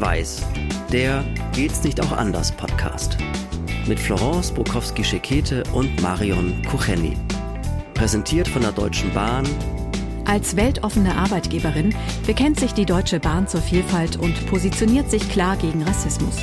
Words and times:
Schwarz-Weiß, 0.00 0.42
der 0.92 1.22
Geht's 1.54 1.84
nicht 1.84 2.00
auch 2.00 2.12
anders 2.12 2.52
Podcast. 2.52 3.18
Mit 3.86 4.00
Florence 4.00 4.50
Bukowski-Schekete 4.50 5.62
und 5.74 6.00
Marion 6.00 6.62
Kucheni. 6.70 7.18
Präsentiert 7.92 8.48
von 8.48 8.62
der 8.62 8.72
Deutschen 8.72 9.12
Bahn. 9.12 9.46
Als 10.24 10.56
weltoffene 10.56 11.14
Arbeitgeberin 11.14 11.94
bekennt 12.26 12.58
sich 12.58 12.72
die 12.72 12.86
Deutsche 12.86 13.20
Bahn 13.20 13.46
zur 13.46 13.60
Vielfalt 13.60 14.16
und 14.16 14.46
positioniert 14.46 15.10
sich 15.10 15.28
klar 15.28 15.58
gegen 15.58 15.82
Rassismus. 15.82 16.36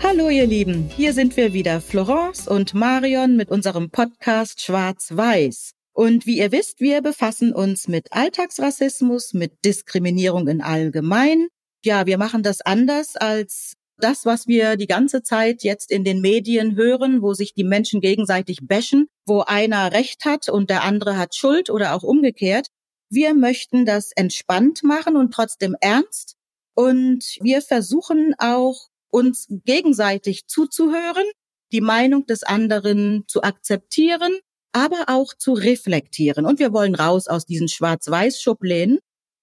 Hallo 0.00 0.28
ihr 0.28 0.46
Lieben, 0.46 0.88
hier 0.96 1.12
sind 1.12 1.36
wir 1.36 1.52
wieder, 1.52 1.80
Florence 1.80 2.46
und 2.46 2.72
Marion 2.72 3.36
mit 3.36 3.50
unserem 3.50 3.90
Podcast 3.90 4.60
Schwarz-Weiß. 4.62 5.72
Und 5.92 6.24
wie 6.24 6.38
ihr 6.38 6.52
wisst, 6.52 6.78
wir 6.80 7.02
befassen 7.02 7.52
uns 7.52 7.88
mit 7.88 8.12
Alltagsrassismus, 8.12 9.34
mit 9.34 9.64
Diskriminierung 9.64 10.46
in 10.46 10.60
allgemein. 10.60 11.48
Ja, 11.84 12.06
wir 12.06 12.18
machen 12.18 12.42
das 12.42 12.60
anders 12.60 13.16
als 13.16 13.74
das, 13.96 14.24
was 14.24 14.46
wir 14.46 14.76
die 14.76 14.86
ganze 14.86 15.22
Zeit 15.22 15.62
jetzt 15.62 15.90
in 15.90 16.04
den 16.04 16.20
Medien 16.20 16.76
hören, 16.76 17.22
wo 17.22 17.34
sich 17.34 17.54
die 17.54 17.64
Menschen 17.64 18.00
gegenseitig 18.00 18.60
bashen, 18.62 19.08
wo 19.26 19.40
einer 19.40 19.92
Recht 19.92 20.24
hat 20.24 20.48
und 20.48 20.70
der 20.70 20.84
andere 20.84 21.18
hat 21.18 21.34
Schuld 21.34 21.70
oder 21.70 21.94
auch 21.94 22.02
umgekehrt. 22.02 22.68
Wir 23.10 23.34
möchten 23.34 23.84
das 23.84 24.12
entspannt 24.12 24.82
machen 24.82 25.16
und 25.16 25.32
trotzdem 25.32 25.76
ernst. 25.80 26.36
Und 26.74 27.36
wir 27.42 27.60
versuchen 27.62 28.34
auch, 28.38 28.88
uns 29.12 29.48
gegenseitig 29.64 30.46
zuzuhören, 30.46 31.24
die 31.72 31.80
Meinung 31.80 32.26
des 32.26 32.44
anderen 32.44 33.24
zu 33.26 33.42
akzeptieren 33.42 34.32
aber 34.72 35.04
auch 35.08 35.34
zu 35.34 35.52
reflektieren. 35.52 36.46
Und 36.46 36.58
wir 36.58 36.72
wollen 36.72 36.94
raus 36.94 37.26
aus 37.26 37.46
diesen 37.46 37.68
Schwarz-Weiß-Schubläden. 37.68 38.98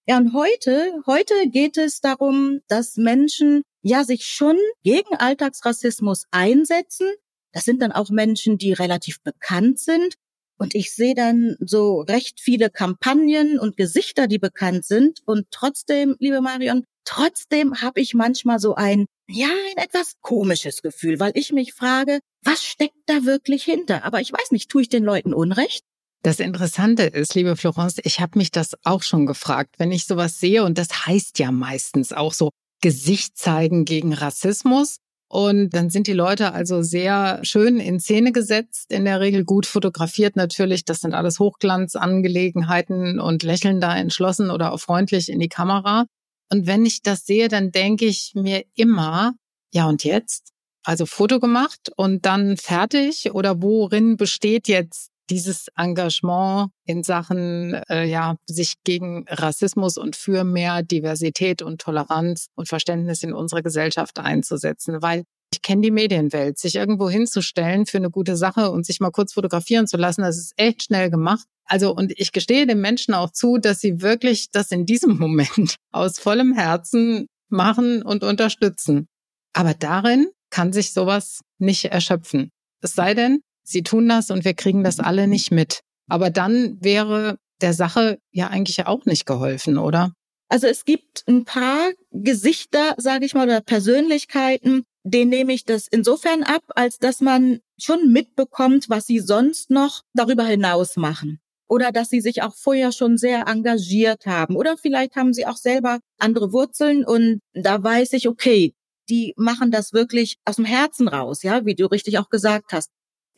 Ja, 0.09 0.15
und 0.15 0.33
heute, 0.33 1.03
heute 1.05 1.33
geht 1.49 1.77
es 1.77 1.99
darum, 1.99 2.61
dass 2.69 2.95
Menschen 2.95 3.63
ja 3.81 4.05
sich 4.05 4.25
schon 4.25 4.55
gegen 4.81 5.13
Alltagsrassismus 5.17 6.23
einsetzen. 6.31 7.11
Das 7.51 7.65
sind 7.65 7.81
dann 7.81 7.91
auch 7.91 8.09
Menschen, 8.09 8.57
die 8.57 8.71
relativ 8.71 9.21
bekannt 9.21 9.79
sind. 9.79 10.15
Und 10.57 10.75
ich 10.75 10.95
sehe 10.95 11.13
dann 11.13 11.57
so 11.59 11.99
recht 11.99 12.39
viele 12.39 12.69
Kampagnen 12.69 13.59
und 13.59 13.75
Gesichter, 13.75 14.27
die 14.27 14.39
bekannt 14.39 14.85
sind. 14.85 15.19
Und 15.25 15.47
trotzdem, 15.51 16.15
liebe 16.19 16.39
Marion, 16.39 16.85
trotzdem 17.03 17.81
habe 17.81 17.99
ich 17.99 18.13
manchmal 18.13 18.59
so 18.59 18.75
ein, 18.75 19.07
ja, 19.27 19.49
ein 19.71 19.83
etwas 19.83 20.13
komisches 20.21 20.81
Gefühl, 20.81 21.19
weil 21.19 21.33
ich 21.35 21.51
mich 21.51 21.73
frage, 21.73 22.21
was 22.45 22.63
steckt 22.63 22.95
da 23.07 23.25
wirklich 23.25 23.65
hinter? 23.65 24.05
Aber 24.05 24.21
ich 24.21 24.31
weiß 24.31 24.51
nicht, 24.51 24.69
tue 24.69 24.83
ich 24.83 24.89
den 24.89 25.03
Leuten 25.03 25.33
Unrecht? 25.33 25.83
Das 26.27 26.41
Interessante 26.41 27.03
ist, 27.03 27.35
liebe 27.35 27.55
Florence, 27.55 28.01
ich 28.03 28.19
habe 28.19 28.37
mich 28.37 28.51
das 28.51 28.75
auch 28.83 29.01
schon 29.01 29.25
gefragt, 29.25 29.75
wenn 29.77 29.93
ich 29.93 30.05
sowas 30.05 30.41
sehe, 30.41 30.65
und 30.65 30.77
das 30.77 31.05
heißt 31.05 31.39
ja 31.39 31.53
meistens 31.53 32.11
auch 32.11 32.33
so 32.33 32.49
Gesicht 32.81 33.37
zeigen 33.37 33.85
gegen 33.85 34.11
Rassismus. 34.11 34.97
Und 35.29 35.69
dann 35.69 35.89
sind 35.89 36.05
die 36.05 36.11
Leute 36.11 36.51
also 36.51 36.81
sehr 36.81 37.39
schön 37.43 37.79
in 37.79 38.01
Szene 38.01 38.33
gesetzt, 38.33 38.91
in 38.91 39.05
der 39.05 39.21
Regel 39.21 39.45
gut 39.45 39.65
fotografiert 39.65 40.35
natürlich. 40.35 40.83
Das 40.83 40.99
sind 40.99 41.13
alles 41.13 41.39
Hochglanzangelegenheiten 41.39 43.21
und 43.21 43.43
lächeln 43.43 43.79
da 43.79 43.95
entschlossen 43.95 44.51
oder 44.51 44.73
auch 44.73 44.81
freundlich 44.81 45.29
in 45.29 45.39
die 45.39 45.47
Kamera. 45.47 46.07
Und 46.51 46.67
wenn 46.67 46.85
ich 46.85 47.03
das 47.03 47.25
sehe, 47.25 47.47
dann 47.47 47.71
denke 47.71 48.03
ich 48.03 48.33
mir 48.35 48.65
immer, 48.75 49.35
ja 49.71 49.87
und 49.87 50.03
jetzt? 50.03 50.51
Also 50.83 51.05
Foto 51.05 51.39
gemacht 51.39 51.89
und 51.95 52.25
dann 52.25 52.57
fertig? 52.57 53.31
Oder 53.31 53.61
worin 53.61 54.17
besteht 54.17 54.67
jetzt 54.67 55.09
dieses 55.29 55.67
Engagement 55.75 56.71
in 56.85 57.03
Sachen, 57.03 57.73
äh, 57.89 58.05
ja, 58.05 58.37
sich 58.47 58.75
gegen 58.83 59.25
Rassismus 59.27 59.97
und 59.97 60.15
für 60.15 60.43
mehr 60.43 60.83
Diversität 60.83 61.61
und 61.61 61.81
Toleranz 61.81 62.47
und 62.55 62.67
Verständnis 62.67 63.23
in 63.23 63.33
unserer 63.33 63.61
Gesellschaft 63.61 64.19
einzusetzen? 64.19 65.01
Weil 65.01 65.23
ich 65.53 65.61
kenne 65.61 65.81
die 65.81 65.91
Medienwelt. 65.91 66.57
Sich 66.57 66.75
irgendwo 66.75 67.09
hinzustellen 67.09 67.85
für 67.85 67.97
eine 67.97 68.09
gute 68.09 68.35
Sache 68.35 68.71
und 68.71 68.85
sich 68.85 68.99
mal 68.99 69.11
kurz 69.11 69.33
fotografieren 69.33 69.87
zu 69.87 69.97
lassen, 69.97 70.21
das 70.21 70.37
ist 70.37 70.53
echt 70.57 70.83
schnell 70.83 71.09
gemacht. 71.09 71.45
Also, 71.65 71.93
und 71.93 72.13
ich 72.15 72.31
gestehe 72.31 72.65
den 72.65 72.79
Menschen 72.79 73.13
auch 73.13 73.31
zu, 73.31 73.57
dass 73.57 73.79
sie 73.79 74.01
wirklich 74.01 74.51
das 74.51 74.71
in 74.71 74.85
diesem 74.85 75.17
Moment 75.19 75.75
aus 75.91 76.19
vollem 76.19 76.53
Herzen 76.53 77.27
machen 77.49 78.01
und 78.01 78.23
unterstützen. 78.23 79.07
Aber 79.53 79.73
darin 79.73 80.27
kann 80.49 80.73
sich 80.73 80.93
sowas 80.93 81.41
nicht 81.57 81.85
erschöpfen. 81.85 82.51
Es 82.81 82.93
sei 82.93 83.13
denn, 83.13 83.41
sie 83.67 83.83
tun 83.83 84.07
das 84.07 84.31
und 84.31 84.45
wir 84.45 84.53
kriegen 84.53 84.83
das 84.83 84.99
alle 84.99 85.27
nicht 85.27 85.51
mit. 85.51 85.81
Aber 86.09 86.29
dann 86.29 86.77
wäre 86.81 87.37
der 87.61 87.73
Sache 87.73 88.19
ja 88.31 88.47
eigentlich 88.47 88.85
auch 88.85 89.05
nicht 89.05 89.25
geholfen, 89.25 89.77
oder? 89.77 90.13
Also 90.49 90.67
es 90.67 90.85
gibt 90.85 91.23
ein 91.27 91.43
paar 91.43 91.91
Gesichter, 92.11 92.95
sage 92.97 93.25
ich 93.25 93.33
mal, 93.33 93.47
oder 93.47 93.61
Persönlichkeiten, 93.61 94.83
denen 95.03 95.29
nehme 95.29 95.53
ich 95.53 95.65
das 95.65 95.87
insofern 95.87 96.43
ab, 96.43 96.63
als 96.75 96.97
dass 96.99 97.19
man 97.19 97.59
schon 97.77 98.11
mitbekommt, 98.11 98.89
was 98.89 99.05
sie 99.05 99.19
sonst 99.19 99.69
noch 99.69 100.03
darüber 100.13 100.45
hinaus 100.45 100.95
machen. 100.95 101.39
Oder 101.67 101.91
dass 101.91 102.09
sie 102.09 102.21
sich 102.21 102.43
auch 102.43 102.55
vorher 102.55 102.93
schon 102.93 103.17
sehr 103.17 103.47
engagiert 103.47 104.25
haben. 104.25 104.55
Oder 104.55 104.77
vielleicht 104.77 105.17
haben 105.17 105.33
sie 105.33 105.45
auch 105.45 105.57
selber 105.57 105.99
andere 106.17 106.53
Wurzeln 106.53 107.03
und 107.03 107.39
da 107.53 107.83
weiß 107.83 108.13
ich, 108.13 108.29
okay, 108.29 108.73
die 109.09 109.33
machen 109.35 109.71
das 109.71 109.91
wirklich 109.91 110.37
aus 110.45 110.57
dem 110.57 110.65
Herzen 110.65 111.09
raus, 111.09 111.43
ja, 111.43 111.65
wie 111.65 111.75
du 111.75 111.85
richtig 111.85 112.19
auch 112.19 112.29
gesagt 112.29 112.71
hast. 112.71 112.89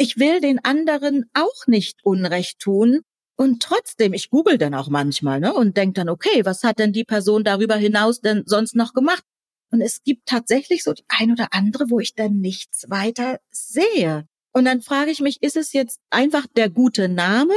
Ich 0.01 0.17
will 0.17 0.39
den 0.39 0.63
anderen 0.63 1.29
auch 1.33 1.67
nicht 1.67 2.05
Unrecht 2.05 2.59
tun. 2.59 3.01
Und 3.35 3.61
trotzdem, 3.61 4.13
ich 4.13 4.29
google 4.29 4.57
dann 4.57 4.73
auch 4.73 4.87
manchmal, 4.87 5.41
ne, 5.41 5.53
und 5.53 5.75
denk 5.75 5.95
dann, 5.95 6.07
okay, 6.07 6.45
was 6.45 6.63
hat 6.63 6.79
denn 6.79 6.93
die 6.93 7.03
Person 7.03 7.43
darüber 7.43 7.75
hinaus 7.75 8.21
denn 8.21 8.43
sonst 8.45 8.75
noch 8.75 8.93
gemacht? 8.93 9.23
Und 9.71 9.81
es 9.81 10.01
gibt 10.03 10.25
tatsächlich 10.25 10.83
so 10.83 10.93
die 10.93 11.03
ein 11.09 11.33
oder 11.33 11.49
andere, 11.51 11.89
wo 11.89 11.99
ich 11.99 12.15
dann 12.15 12.39
nichts 12.39 12.89
weiter 12.89 13.39
sehe. 13.51 14.25
Und 14.53 14.65
dann 14.65 14.81
frage 14.81 15.11
ich 15.11 15.19
mich, 15.19 15.43
ist 15.43 15.57
es 15.57 15.73
jetzt 15.73 15.99
einfach 16.09 16.47
der 16.55 16.69
gute 16.69 17.09
Name, 17.09 17.53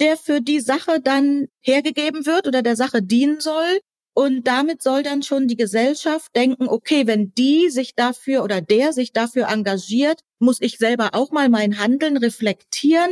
der 0.00 0.16
für 0.16 0.40
die 0.40 0.60
Sache 0.60 1.00
dann 1.02 1.48
hergegeben 1.60 2.24
wird 2.24 2.46
oder 2.46 2.62
der 2.62 2.76
Sache 2.76 3.02
dienen 3.02 3.40
soll? 3.40 3.80
Und 4.14 4.46
damit 4.46 4.80
soll 4.80 5.02
dann 5.02 5.22
schon 5.22 5.48
die 5.48 5.56
Gesellschaft 5.56 6.34
denken, 6.36 6.68
okay, 6.68 7.06
wenn 7.06 7.34
die 7.34 7.68
sich 7.68 7.96
dafür 7.96 8.44
oder 8.44 8.60
der 8.60 8.92
sich 8.92 9.12
dafür 9.12 9.48
engagiert, 9.48 10.20
muss 10.38 10.60
ich 10.60 10.78
selber 10.78 11.10
auch 11.14 11.32
mal 11.32 11.48
mein 11.48 11.78
Handeln 11.78 12.16
reflektieren. 12.16 13.10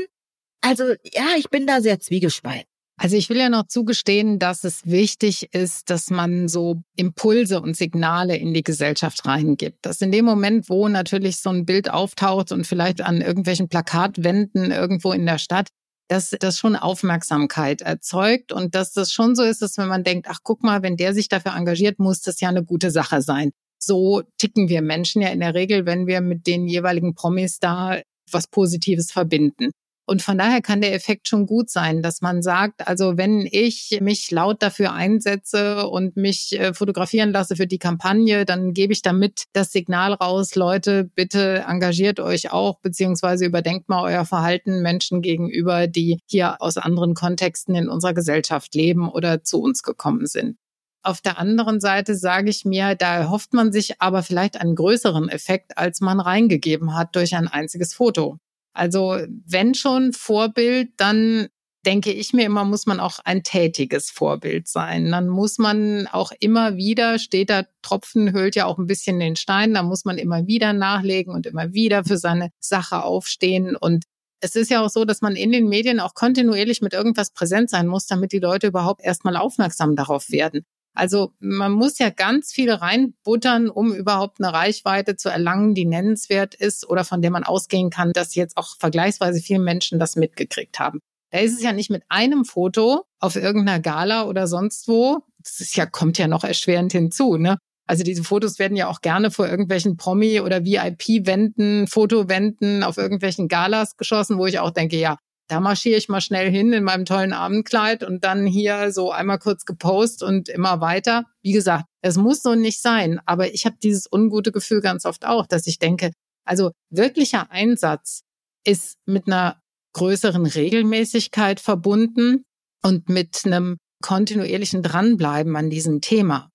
Also 0.61 0.85
ja, 1.13 1.35
ich 1.37 1.51
bin 1.51 1.67
da 1.67 1.81
sehr 1.81 1.99
zwiegespalten. 1.99 2.73
Also 2.97 3.17
ich 3.17 3.29
will 3.31 3.39
ja 3.39 3.49
noch 3.49 3.67
zugestehen, 3.67 4.39
dass 4.39 4.63
es 4.63 4.87
wichtig 4.87 5.53
ist, 5.53 5.91
dass 5.91 6.11
man 6.11 6.47
so 6.47 6.83
Impulse 6.95 7.61
und 7.61 7.77
Signale 7.77 8.37
in 8.37 8.55
die 8.55 8.63
Gesellschaft 8.63 9.27
reingibt. 9.27 9.85
Dass 9.85 10.03
in 10.03 10.13
dem 10.13 10.25
Moment, 10.25 10.69
wo 10.69 10.87
natürlich 10.87 11.39
so 11.39 11.51
ein 11.51 11.65
Bild 11.65 11.91
auftaucht 11.91 12.53
und 12.53 12.65
vielleicht 12.65 13.01
an 13.01 13.21
irgendwelchen 13.21 13.69
Plakatwänden 13.69 14.71
irgendwo 14.71 15.13
in 15.13 15.27
der 15.27 15.39
Stadt, 15.39 15.69
dass 16.13 16.29
das 16.29 16.59
schon 16.59 16.77
Aufmerksamkeit 16.77 17.81
erzeugt 17.81 18.53
und 18.53 18.75
dass 18.75 18.93
das 18.93 19.13
schon 19.13 19.35
so 19.35 19.43
ist, 19.45 19.63
dass 19.63 19.79
wenn 19.79 19.89
man 19.89 20.05
denkt, 20.05 20.27
ach 20.29 20.41
guck 20.43 20.63
mal, 20.63 20.83
wenn 20.83 20.99
der 20.99 21.15
sich 21.15 21.31
dafür 21.31 21.57
engagiert, 21.57 21.99
muss 21.99 22.21
das 22.21 22.39
ja 22.41 22.51
eine 22.51 22.63
gute 22.63 22.91
Sache 22.91 23.23
sein. 23.23 23.53
So 23.79 24.23
ticken 24.37 24.69
wir 24.69 24.83
Menschen 24.83 25.23
ja 25.23 25.29
in 25.29 25.41
der 25.41 25.55
Regel, 25.55 25.87
wenn 25.87 26.07
wir 26.07 26.21
mit 26.21 26.47
den 26.47 26.69
jeweiligen 26.69 27.15
Promis 27.15 27.61
da 27.61 28.03
was 28.31 28.47
Positives 28.47 29.11
verbinden. 29.11 29.71
Und 30.05 30.21
von 30.21 30.37
daher 30.37 30.61
kann 30.63 30.81
der 30.81 30.95
Effekt 30.95 31.29
schon 31.29 31.47
gut 31.47 31.71
sein, 31.71 32.03
dass 32.03 32.21
man 32.23 32.43
sagt, 32.43 32.89
also 32.89 33.17
wenn 33.17 33.49
ich 33.49 33.99
mich 34.01 34.31
laut 34.33 34.61
dafür 34.61 34.93
einsetze 34.93 35.87
und 35.87 36.17
mich 36.17 36.59
äh, 36.59 36.75
fotografieren 36.75 37.31
lasse 37.31 37.55
für 37.55 37.69
die 37.69 37.79
Kampagne, 37.79 38.45
dann 38.45 38.75
gebe 38.75 38.93
ich 38.93 39.03
damit 39.03 39.45
das 39.53 39.71
Signal 39.71 40.13
raus, 40.15 40.57
Leute, 40.57 41.05
bitte 41.05 41.65
engagiert 41.69 42.19
euch 42.19 42.51
auch, 42.51 42.81
beziehungsweise 42.81 43.47
überdenkt 43.47 43.89
mal 43.89 44.03
euer 44.03 44.25
Verhalten 44.25 44.83
Menschen 44.83 45.23
gegenüber, 45.23 45.87
die 45.87 46.19
hier 46.27 46.61
aus 46.61 46.79
anderen 46.79 47.15
Kontexten 47.15 47.77
in 47.77 47.89
unserer 47.89 48.15
Gesellschaft 48.15 48.75
leben 48.75 49.09
oder 49.09 49.45
zu 49.45 49.61
uns 49.63 49.85
gekommen 49.85 50.27
sind. 50.27 50.57
Auf 51.05 51.21
der 51.21 51.39
anderen 51.39 51.81
Seite 51.81 52.15
sage 52.15 52.51
ich 52.51 52.65
mir, 52.65 52.95
da 52.95 53.17
erhofft 53.17 53.55
man 53.55 53.73
sich 53.73 54.01
aber 54.01 54.23
vielleicht 54.23 54.61
einen 54.61 54.77
größeren 54.77 55.29
Effekt, 55.29 55.77
als 55.79 56.01
man 56.01 56.21
reingegeben 56.21 56.95
hat 56.95 57.17
durch 57.17 57.35
ein 57.35 57.49
einziges 57.49 57.95
Foto. 57.95 58.39
Also 58.73 59.19
wenn 59.47 59.75
schon 59.75 60.13
Vorbild, 60.13 60.91
dann 60.97 61.49
denke 61.85 62.13
ich 62.13 62.33
mir 62.33 62.47
immer, 62.47 62.65
muss 62.65 62.87
man 62.87 63.01
auch 63.01 63.19
ein 63.25 63.43
tätiges 63.43 64.11
Vorbild 64.11 64.69
sein. 64.69 65.11
Dann 65.11 65.29
muss 65.29 65.59
man 65.59 66.07
auch 66.07 66.33
immer 66.39 66.77
wieder, 66.77 67.19
steht 67.19 67.51
da, 67.51 67.65
Tropfen 67.83 68.33
höhlt 68.33 68.55
ja 68.55 68.67
auch 68.67 68.79
ein 68.79 68.87
bisschen 68.87 69.19
den 69.19 69.37
Stein, 69.37 69.75
da 69.75 69.83
muss 69.83 70.05
man 70.05 70.19
immer 70.19 70.47
wieder 70.47 70.73
nachlegen 70.73 71.35
und 71.35 71.47
immer 71.47 71.73
wieder 71.73 72.05
für 72.05 72.19
seine 72.19 72.51
Sache 72.61 73.03
aufstehen. 73.03 73.77
Und 73.77 74.05
es 74.41 74.57
ist 74.57 74.71
ja 74.71 74.85
auch 74.85 74.91
so, 74.91 75.05
dass 75.05 75.23
man 75.23 75.37
in 75.37 75.53
den 75.53 75.69
Medien 75.69 76.01
auch 76.01 76.15
kontinuierlich 76.15 76.83
mit 76.83 76.93
irgendwas 76.93 77.33
präsent 77.33 77.71
sein 77.71 77.87
muss, 77.87 78.07
damit 78.07 78.33
die 78.33 78.39
Leute 78.39 78.69
überhaupt 78.69 79.03
erstmal 79.03 79.37
aufmerksam 79.37 79.97
darauf 79.97 80.31
werden. 80.31 80.65
Also 80.95 81.33
man 81.41 81.73
muss 81.73 81.99
ja 81.99 82.11
ganz 82.11 82.53
viel 82.53 82.71
reinbuttern, 82.71 83.71
um 83.71 83.95
überhaupt 83.95 84.41
eine 84.41 84.53
Reichweite 84.53 85.17
zu 85.17 85.29
erlangen, 85.29 85.75
die 85.75 85.87
nennenswert 85.87 86.55
ist 86.55 86.89
oder 86.89 87.05
von 87.05 87.23
der 87.23 87.31
man 87.31 87.45
ausgehen 87.45 87.91
kann, 87.91 88.13
dass 88.13 88.35
jetzt 88.35 88.57
auch 88.57 88.77
vergleichsweise 88.79 89.41
viele 89.41 89.61
Menschen 89.61 89.99
das 89.99 90.17
mitgekriegt 90.17 90.79
haben. 90.79 91.01
Da 91.31 91.39
ist 91.39 91.55
es 91.55 91.63
ja 91.63 91.73
nicht 91.73 91.91
mit 91.91 92.03
einem 92.11 92.45
Foto 92.45 93.05
auf 93.19 93.37
irgendeiner 93.37 93.81
Gala 93.81 94.25
oder 94.25 94.47
sonst 94.47 94.87
wo. 94.87 95.21
Das 95.43 95.61
ist 95.61 95.77
ja, 95.77 95.87
kommt 95.87 96.19
ja 96.19 96.29
noch 96.29 96.45
erschwerend 96.45 96.93
hinzu, 96.93 97.39
ne? 97.39 97.57
Also 97.87 98.05
diese 98.05 98.23
Fotos 98.23 98.59
werden 98.59 98.77
ja 98.77 98.89
auch 98.89 99.01
gerne 99.01 99.31
vor 99.31 99.49
irgendwelchen 99.49 99.97
Promi- 99.97 100.41
oder 100.41 100.65
VIP-Wänden, 100.65 101.89
Fotowänden 101.89 102.85
auf 102.85 102.97
irgendwelchen 102.97 103.49
Galas 103.49 103.97
geschossen, 103.97 104.39
wo 104.39 104.47
ich 104.47 104.61
auch 104.61 104.71
denke, 104.71 104.97
ja, 104.97 105.17
da 105.53 105.61
marschiere 105.61 105.99
ich 105.99 106.09
mal 106.09 106.23
schnell 106.23 106.51
hin 106.51 106.73
in 106.73 106.83
meinem 106.83 107.05
tollen 107.05 107.35
Abendkleid 107.35 108.05
und 108.05 108.25
dann 108.25 108.47
hier 108.47 108.91
so 108.91 109.13
einmal 109.13 109.39
kurz 109.39 109.67
gepostet 109.67 110.27
und 110.27 110.49
immer 110.49 110.81
weiter. 110.81 111.27
Wie 111.43 111.53
gesagt, 111.53 111.85
es 112.01 112.17
muss 112.17 112.41
so 112.41 112.55
nicht 112.55 112.81
sein, 112.81 113.21
aber 113.27 113.53
ich 113.53 113.67
habe 113.67 113.77
dieses 113.83 114.11
ungute 114.11 114.51
Gefühl 114.51 114.81
ganz 114.81 115.05
oft 115.05 115.27
auch, 115.27 115.47
dass 115.47 115.67
ich 115.67 115.79
denke, 115.79 116.11
also 116.47 116.71
wirklicher 116.89 117.51
Einsatz 117.51 118.23
ist 118.65 118.97
mit 119.05 119.27
einer 119.27 119.61
größeren 119.93 120.47
Regelmäßigkeit 120.47 121.61
verbunden 121.61 122.45
und 122.83 123.11
mit 123.11 123.43
einem 123.45 123.77
kontinuierlichen 124.03 124.83
Dranbleiben 124.83 125.55
an 125.55 125.69
diesem 125.69 126.01
Thema. 126.01 126.49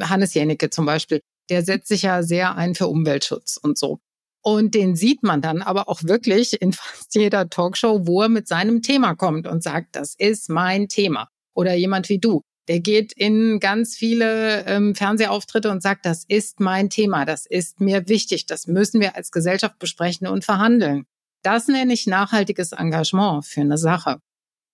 Hannes 0.00 0.32
Jennecke 0.34 0.70
zum 0.70 0.86
Beispiel, 0.86 1.22
der 1.50 1.64
setzt 1.64 1.88
sich 1.88 2.02
ja 2.02 2.22
sehr 2.22 2.54
ein 2.54 2.76
für 2.76 2.86
Umweltschutz 2.86 3.56
und 3.60 3.76
so. 3.76 3.98
Und 4.42 4.74
den 4.74 4.96
sieht 4.96 5.22
man 5.22 5.42
dann 5.42 5.62
aber 5.62 5.88
auch 5.88 6.02
wirklich 6.04 6.60
in 6.60 6.72
fast 6.74 7.14
jeder 7.14 7.48
Talkshow, 7.48 8.06
wo 8.06 8.22
er 8.22 8.28
mit 8.28 8.48
seinem 8.48 8.82
Thema 8.82 9.14
kommt 9.14 9.46
und 9.46 9.62
sagt, 9.62 9.96
das 9.96 10.14
ist 10.16 10.48
mein 10.48 10.88
Thema. 10.88 11.28
Oder 11.54 11.74
jemand 11.74 12.08
wie 12.08 12.18
du, 12.18 12.42
der 12.68 12.80
geht 12.80 13.12
in 13.14 13.60
ganz 13.60 13.96
viele 13.96 14.64
ähm, 14.66 14.94
Fernsehauftritte 14.94 15.70
und 15.70 15.82
sagt, 15.82 16.06
das 16.06 16.24
ist 16.28 16.60
mein 16.60 16.90
Thema, 16.90 17.24
das 17.24 17.46
ist 17.46 17.80
mir 17.80 18.08
wichtig, 18.08 18.46
das 18.46 18.66
müssen 18.66 19.00
wir 19.00 19.16
als 19.16 19.32
Gesellschaft 19.32 19.78
besprechen 19.78 20.26
und 20.26 20.44
verhandeln. 20.44 21.04
Das 21.42 21.66
nenne 21.66 21.94
ich 21.94 22.06
nachhaltiges 22.06 22.72
Engagement 22.72 23.46
für 23.46 23.62
eine 23.62 23.78
Sache. 23.78 24.18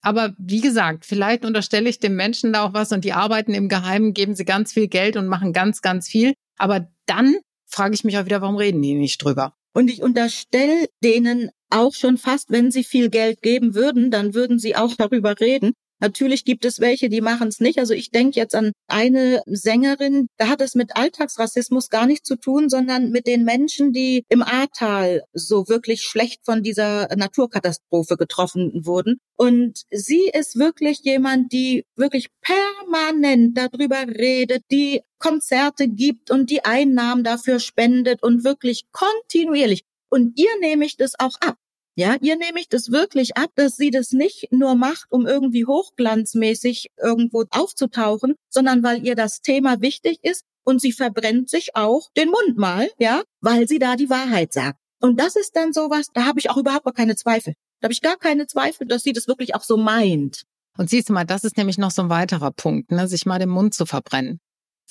Aber 0.03 0.35
wie 0.37 0.61
gesagt, 0.61 1.07
vielleicht 1.07 1.45
unterstelle 1.45 1.89
ich 1.89 1.99
dem 1.99 2.15
Menschen 2.17 2.53
da 2.53 2.65
auch 2.65 2.75
was 2.75 2.93
und 2.93 3.05
die 3.05 3.13
arbeiten 3.15 3.55
im 3.55 3.69
Geheimen, 3.69 4.13
geben 4.13 4.35
sie 4.35 4.45
ganz 4.45 4.73
viel 4.73 4.89
Geld 4.89 5.17
und 5.17 5.29
machen 5.29 5.53
ganz, 5.53 5.81
ganz 5.81 6.09
viel. 6.09 6.35
Aber 6.59 6.89
dann 7.07 7.37
frage 7.75 7.95
ich 7.95 8.05
mich 8.05 8.17
auch 8.17 8.25
wieder, 8.25 8.41
warum 8.41 8.57
reden 8.57 8.81
die 8.81 8.95
nicht 8.95 9.23
drüber? 9.23 9.55
Und 9.75 9.91
ich 9.91 10.03
unterstelle 10.03 10.89
denen 11.03 11.51
auch 11.71 11.93
schon 11.93 12.17
fast, 12.17 12.51
wenn 12.51 12.71
sie 12.71 12.85
viel 12.85 13.11
Geld 13.11 13.43
geben 13.43 13.75
würden, 13.75 14.11
dann 14.11 14.35
würden 14.35 14.59
sie 14.59 14.77
auch 14.77 14.95
darüber 14.95 15.39
reden. 15.41 15.73
Natürlich 16.05 16.45
gibt 16.45 16.67
es 16.67 16.81
welche, 16.81 17.09
die 17.09 17.23
machen 17.23 17.49
es 17.49 17.61
nicht. 17.61 17.79
Also 17.79 17.95
ich 17.95 18.11
denke 18.11 18.39
jetzt 18.39 18.55
an 18.55 18.73
eine 18.89 19.43
Sängerin, 19.47 20.27
da 20.37 20.49
hat 20.49 20.61
es 20.61 20.75
mit 20.75 20.95
Alltagsrassismus 20.97 21.89
gar 21.89 22.05
nichts 22.05 22.29
zu 22.29 22.37
tun, 22.37 22.69
sondern 22.69 23.09
mit 23.09 23.27
den 23.27 23.43
Menschen, 23.43 23.95
die 23.95 24.27
im 24.29 24.43
Ahrtal 24.43 25.23
so 25.33 25.67
wirklich 25.67 26.03
schlecht 26.03 26.45
von 26.45 26.63
dieser 26.63 27.09
Naturkatastrophe 27.17 28.19
getroffen 28.19 28.85
wurden. 28.85 29.17
Und 29.39 29.85
sie 29.91 30.31
ist 30.31 30.59
wirklich 30.59 31.01
jemand, 31.05 31.51
die 31.53 31.87
wirklich 31.97 32.29
permanent 32.43 33.57
darüber 33.57 34.07
redet, 34.07 34.63
die 34.71 35.01
Konzerte 35.19 35.89
gibt 35.89 36.31
und 36.31 36.51
die 36.51 36.67
Einnahmen 36.67 37.25
dafür 37.25 37.61
spendet 37.61 38.23
und 38.23 38.45
wirklich 38.45 38.85
kontinuierlich. 38.93 39.85
Und 40.11 40.39
ihr 40.39 40.51
nehme 40.61 40.85
ich 40.85 40.99
das 40.99 41.15
auch 41.19 41.41
ab. 41.41 41.57
Ja, 41.97 42.17
ihr 42.21 42.37
nehme 42.37 42.59
ich 42.59 42.69
das 42.69 42.91
wirklich 42.91 43.37
ab, 43.37 43.51
dass 43.55 43.77
sie 43.77 43.91
das 43.91 44.11
nicht 44.11 44.49
nur 44.51 44.75
macht, 44.75 45.07
um 45.11 45.27
irgendwie 45.27 45.65
hochglanzmäßig 45.65 46.91
irgendwo 47.01 47.45
aufzutauchen, 47.51 48.35
sondern 48.49 48.83
weil 48.83 49.07
ihr 49.07 49.15
das 49.15 49.43
Thema 49.43 49.81
wichtig 49.81 50.19
ist 50.23 50.45
und 50.65 50.81
sie 50.81 50.91
verbrennt 50.91 51.49
sich 51.49 51.77
auch 51.77 52.11
den 52.17 52.31
Mund 52.31 52.57
mal, 52.57 52.91
ja, 52.99 53.23
weil 53.41 53.69
sie 53.69 53.79
da 53.79 53.95
die 53.95 54.11
Wahrheit 54.11 54.53
sagt. 54.53 54.79
Und 55.01 55.21
das 55.21 55.37
ist 55.37 55.55
dann 55.55 55.73
sowas, 55.73 56.09
da 56.13 56.25
habe 56.25 56.41
ich 56.41 56.51
auch 56.51 56.57
überhaupt 56.57 56.85
gar 56.85 56.95
keine 56.95 57.15
Zweifel. 57.15 57.55
Da 57.81 57.87
habe 57.87 57.93
ich 57.93 58.01
gar 58.01 58.17
keine 58.17 58.47
Zweifel, 58.47 58.87
dass 58.89 59.03
sie 59.03 59.13
das 59.13 59.29
wirklich 59.29 59.55
auch 59.55 59.63
so 59.63 59.77
meint. 59.77 60.45
Und 60.77 60.91
siehst 60.91 61.09
du 61.09 61.13
mal, 61.13 61.25
das 61.25 61.45
ist 61.45 61.57
nämlich 61.57 61.79
noch 61.79 61.93
so 61.93 62.03
ein 62.03 62.09
weiterer 62.09 62.51
Punkt, 62.51 62.91
ne, 62.91 63.07
sich 63.07 63.27
mal 63.27 63.39
den 63.39 63.51
Mund 63.51 63.75
zu 63.75 63.87
verbrennen. 63.87 64.41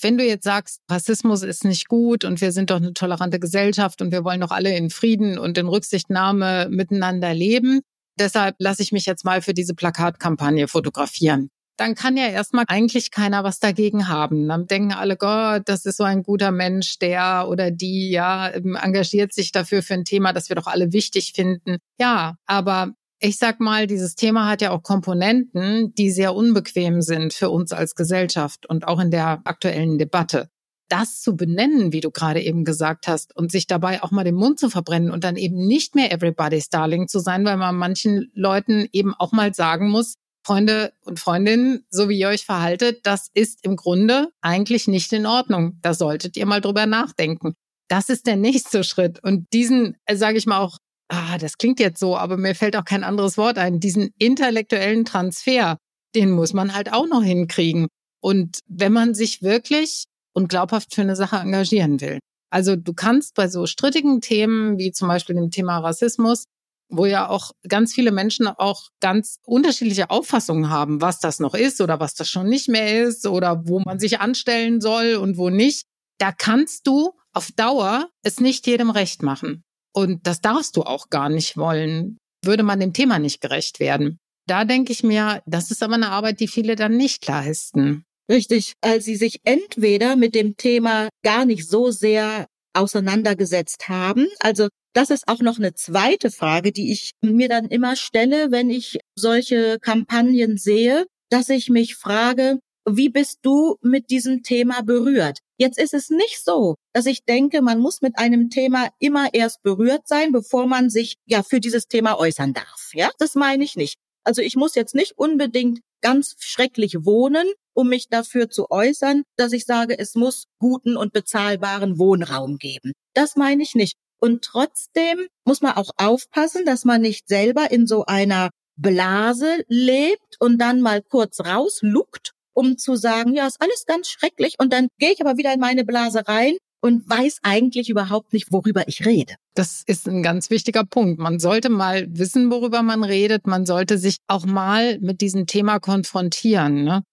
Wenn 0.01 0.17
du 0.17 0.25
jetzt 0.25 0.43
sagst, 0.43 0.81
Rassismus 0.89 1.43
ist 1.43 1.65
nicht 1.65 1.87
gut 1.87 2.25
und 2.25 2.41
wir 2.41 2.51
sind 2.51 2.69
doch 2.69 2.77
eine 2.77 2.93
tolerante 2.93 3.39
Gesellschaft 3.39 4.01
und 4.01 4.11
wir 4.11 4.23
wollen 4.23 4.41
doch 4.41 4.51
alle 4.51 4.75
in 4.75 4.89
Frieden 4.89 5.37
und 5.37 5.57
in 5.57 5.67
Rücksichtnahme 5.67 6.67
miteinander 6.69 7.33
leben, 7.33 7.81
deshalb 8.19 8.55
lasse 8.59 8.81
ich 8.81 8.91
mich 8.91 9.05
jetzt 9.05 9.25
mal 9.25 9.41
für 9.41 9.53
diese 9.53 9.75
Plakatkampagne 9.75 10.67
fotografieren. 10.67 11.49
Dann 11.77 11.95
kann 11.95 12.17
ja 12.17 12.27
erstmal 12.27 12.65
eigentlich 12.67 13.09
keiner 13.09 13.43
was 13.43 13.59
dagegen 13.59 14.07
haben. 14.07 14.47
Dann 14.47 14.67
denken 14.67 14.93
alle, 14.93 15.17
Gott, 15.17 15.63
das 15.65 15.85
ist 15.85 15.97
so 15.97 16.03
ein 16.03 16.21
guter 16.21 16.51
Mensch, 16.51 16.99
der 16.99 17.47
oder 17.49 17.71
die 17.71 18.11
ja 18.11 18.47
engagiert 18.47 19.33
sich 19.33 19.51
dafür 19.51 19.81
für 19.81 19.95
ein 19.95 20.05
Thema, 20.05 20.33
das 20.33 20.49
wir 20.49 20.55
doch 20.55 20.67
alle 20.67 20.93
wichtig 20.93 21.33
finden. 21.33 21.77
Ja, 21.99 22.35
aber 22.45 22.93
ich 23.23 23.37
sag 23.37 23.61
mal, 23.61 23.87
dieses 23.87 24.15
Thema 24.15 24.49
hat 24.49 24.61
ja 24.61 24.71
auch 24.71 24.83
Komponenten, 24.83 25.95
die 25.95 26.11
sehr 26.11 26.35
unbequem 26.35 27.01
sind 27.01 27.33
für 27.33 27.49
uns 27.49 27.71
als 27.71 27.95
Gesellschaft 27.95 28.65
und 28.65 28.85
auch 28.85 28.99
in 28.99 29.11
der 29.11 29.41
aktuellen 29.45 29.97
Debatte. 29.97 30.49
Das 30.89 31.21
zu 31.21 31.37
benennen, 31.37 31.93
wie 31.93 32.01
du 32.01 32.11
gerade 32.11 32.41
eben 32.41 32.65
gesagt 32.65 33.07
hast, 33.07 33.33
und 33.33 33.49
sich 33.49 33.65
dabei 33.65 34.03
auch 34.03 34.11
mal 34.11 34.25
den 34.25 34.35
Mund 34.35 34.59
zu 34.59 34.69
verbrennen 34.69 35.09
und 35.09 35.23
dann 35.23 35.37
eben 35.37 35.55
nicht 35.55 35.95
mehr 35.95 36.11
everybody's 36.11 36.67
darling 36.67 37.07
zu 37.07 37.19
sein, 37.19 37.45
weil 37.45 37.55
man 37.55 37.77
manchen 37.77 38.29
Leuten 38.33 38.89
eben 38.91 39.13
auch 39.13 39.31
mal 39.31 39.53
sagen 39.53 39.89
muss, 39.89 40.15
Freunde 40.45 40.91
und 41.05 41.17
Freundinnen, 41.17 41.85
so 41.89 42.09
wie 42.09 42.19
ihr 42.19 42.27
euch 42.27 42.43
verhaltet, 42.43 43.05
das 43.05 43.29
ist 43.33 43.63
im 43.63 43.77
Grunde 43.77 44.33
eigentlich 44.41 44.89
nicht 44.89 45.13
in 45.13 45.25
Ordnung. 45.25 45.79
Da 45.81 45.93
solltet 45.93 46.35
ihr 46.35 46.45
mal 46.45 46.59
drüber 46.59 46.87
nachdenken. 46.87 47.53
Das 47.87 48.09
ist 48.09 48.27
der 48.27 48.35
nächste 48.35 48.83
Schritt. 48.83 49.23
Und 49.23 49.47
diesen, 49.53 49.95
äh, 50.07 50.17
sage 50.17 50.37
ich 50.37 50.45
mal, 50.45 50.59
auch 50.59 50.77
ah, 51.13 51.37
das 51.37 51.57
klingt 51.57 51.79
jetzt 51.79 51.99
so, 51.99 52.17
aber 52.17 52.37
mir 52.37 52.55
fällt 52.55 52.75
auch 52.75 52.85
kein 52.85 53.03
anderes 53.03 53.37
Wort 53.37 53.57
ein, 53.57 53.79
diesen 53.79 54.11
intellektuellen 54.17 55.05
Transfer, 55.05 55.77
den 56.15 56.31
muss 56.31 56.53
man 56.53 56.73
halt 56.73 56.91
auch 56.91 57.07
noch 57.07 57.23
hinkriegen. 57.23 57.87
Und 58.21 58.59
wenn 58.67 58.93
man 58.93 59.13
sich 59.13 59.41
wirklich 59.41 60.05
und 60.33 60.49
glaubhaft 60.49 60.95
für 60.95 61.01
eine 61.01 61.15
Sache 61.15 61.37
engagieren 61.37 62.01
will. 62.01 62.19
Also 62.49 62.75
du 62.75 62.93
kannst 62.93 63.35
bei 63.35 63.47
so 63.47 63.65
strittigen 63.65 64.21
Themen 64.21 64.77
wie 64.77 64.91
zum 64.91 65.07
Beispiel 65.07 65.35
dem 65.35 65.51
Thema 65.51 65.79
Rassismus, 65.79 66.45
wo 66.89 67.05
ja 67.05 67.29
auch 67.29 67.51
ganz 67.67 67.93
viele 67.93 68.11
Menschen 68.11 68.47
auch 68.47 68.89
ganz 68.99 69.37
unterschiedliche 69.45 70.09
Auffassungen 70.09 70.69
haben, 70.69 71.01
was 71.01 71.19
das 71.19 71.39
noch 71.39 71.55
ist 71.55 71.81
oder 71.81 71.99
was 71.99 72.13
das 72.13 72.29
schon 72.29 72.47
nicht 72.47 72.69
mehr 72.69 73.03
ist 73.03 73.25
oder 73.25 73.67
wo 73.67 73.79
man 73.79 73.99
sich 73.99 74.19
anstellen 74.19 74.81
soll 74.81 75.15
und 75.15 75.37
wo 75.37 75.49
nicht. 75.49 75.85
Da 76.19 76.31
kannst 76.31 76.85
du 76.87 77.11
auf 77.33 77.51
Dauer 77.51 78.09
es 78.21 78.39
nicht 78.39 78.67
jedem 78.67 78.91
recht 78.91 79.23
machen. 79.23 79.63
Und 79.93 80.25
das 80.25 80.41
darfst 80.41 80.75
du 80.75 80.83
auch 80.83 81.09
gar 81.09 81.29
nicht 81.29 81.57
wollen, 81.57 82.17
würde 82.43 82.63
man 82.63 82.79
dem 82.79 82.93
Thema 82.93 83.19
nicht 83.19 83.41
gerecht 83.41 83.79
werden. 83.79 84.17
Da 84.47 84.65
denke 84.65 84.91
ich 84.91 85.03
mir, 85.03 85.41
das 85.45 85.71
ist 85.71 85.83
aber 85.83 85.93
eine 85.93 86.09
Arbeit, 86.09 86.39
die 86.39 86.47
viele 86.47 86.75
dann 86.75 86.97
nicht 86.97 87.25
leisten. 87.27 88.03
Richtig, 88.29 88.73
als 88.81 89.05
sie 89.05 89.15
sich 89.15 89.39
entweder 89.43 90.15
mit 90.15 90.35
dem 90.35 90.55
Thema 90.57 91.09
gar 91.23 91.45
nicht 91.45 91.67
so 91.69 91.91
sehr 91.91 92.47
auseinandergesetzt 92.73 93.87
haben. 93.89 94.27
Also 94.39 94.67
das 94.93 95.09
ist 95.09 95.27
auch 95.27 95.39
noch 95.39 95.57
eine 95.57 95.73
zweite 95.73 96.31
Frage, 96.31 96.71
die 96.71 96.91
ich 96.91 97.11
mir 97.21 97.49
dann 97.49 97.65
immer 97.65 97.95
stelle, 97.95 98.51
wenn 98.51 98.69
ich 98.69 98.99
solche 99.15 99.79
Kampagnen 99.79 100.57
sehe, 100.57 101.05
dass 101.29 101.49
ich 101.49 101.69
mich 101.69 101.95
frage, 101.95 102.59
wie 102.89 103.09
bist 103.09 103.39
du 103.43 103.77
mit 103.81 104.09
diesem 104.09 104.43
Thema 104.43 104.81
berührt? 104.81 105.39
Jetzt 105.63 105.79
ist 105.79 105.93
es 105.93 106.09
nicht 106.09 106.43
so, 106.43 106.75
dass 106.91 107.05
ich 107.05 107.23
denke, 107.23 107.61
man 107.61 107.79
muss 107.79 108.01
mit 108.01 108.17
einem 108.17 108.49
Thema 108.49 108.89
immer 108.99 109.33
erst 109.33 109.63
berührt 109.63 110.09
sein, 110.09 110.33
bevor 110.33 110.67
man 110.67 110.89
sich 110.89 111.15
ja 111.25 111.41
für 111.41 111.61
dieses 111.61 111.87
Thema 111.87 112.19
äußern 112.19 112.51
darf. 112.51 112.91
Ja, 112.91 113.09
das 113.17 113.35
meine 113.35 113.63
ich 113.63 113.77
nicht. 113.77 113.95
Also 114.25 114.41
ich 114.41 114.57
muss 114.57 114.75
jetzt 114.75 114.93
nicht 114.93 115.13
unbedingt 115.17 115.79
ganz 116.01 116.35
schrecklich 116.39 117.05
wohnen, 117.05 117.47
um 117.73 117.87
mich 117.87 118.09
dafür 118.09 118.49
zu 118.49 118.71
äußern, 118.71 119.23
dass 119.37 119.53
ich 119.53 119.63
sage, 119.63 119.97
es 119.97 120.15
muss 120.15 120.47
guten 120.59 120.97
und 120.97 121.13
bezahlbaren 121.13 121.97
Wohnraum 121.97 122.57
geben. 122.57 122.91
Das 123.13 123.37
meine 123.37 123.63
ich 123.63 123.73
nicht. 123.73 123.95
Und 124.19 124.43
trotzdem 124.43 125.27
muss 125.45 125.61
man 125.61 125.77
auch 125.77 125.91
aufpassen, 125.95 126.65
dass 126.65 126.83
man 126.83 126.99
nicht 126.99 127.29
selber 127.29 127.71
in 127.71 127.87
so 127.87 128.03
einer 128.05 128.49
Blase 128.75 129.63
lebt 129.69 130.35
und 130.41 130.57
dann 130.57 130.81
mal 130.81 131.01
kurz 131.01 131.39
rausluckt 131.39 132.32
um 132.53 132.77
zu 132.77 132.95
sagen, 132.95 133.33
ja, 133.35 133.47
ist 133.47 133.61
alles 133.61 133.85
ganz 133.85 134.09
schrecklich. 134.09 134.55
Und 134.59 134.73
dann 134.73 134.87
gehe 134.99 135.11
ich 135.11 135.21
aber 135.21 135.37
wieder 135.37 135.53
in 135.53 135.59
meine 135.59 135.85
Blase 135.85 136.27
rein 136.27 136.57
und 136.81 137.09
weiß 137.09 137.39
eigentlich 137.43 137.89
überhaupt 137.89 138.33
nicht, 138.33 138.51
worüber 138.51 138.87
ich 138.87 139.05
rede. 139.05 139.35
Das 139.55 139.83
ist 139.85 140.07
ein 140.07 140.21
ganz 140.21 140.49
wichtiger 140.49 140.83
Punkt. 140.83 141.19
Man 141.19 141.39
sollte 141.39 141.69
mal 141.69 142.05
wissen, 142.09 142.51
worüber 142.51 142.81
man 142.83 143.03
redet. 143.03 143.47
Man 143.47 143.65
sollte 143.65 143.97
sich 143.97 144.17
auch 144.27 144.45
mal 144.45 144.99
mit 144.99 145.21
diesem 145.21 145.47
Thema 145.47 145.79
konfrontieren. 145.79 146.83
Ne? 146.83 147.03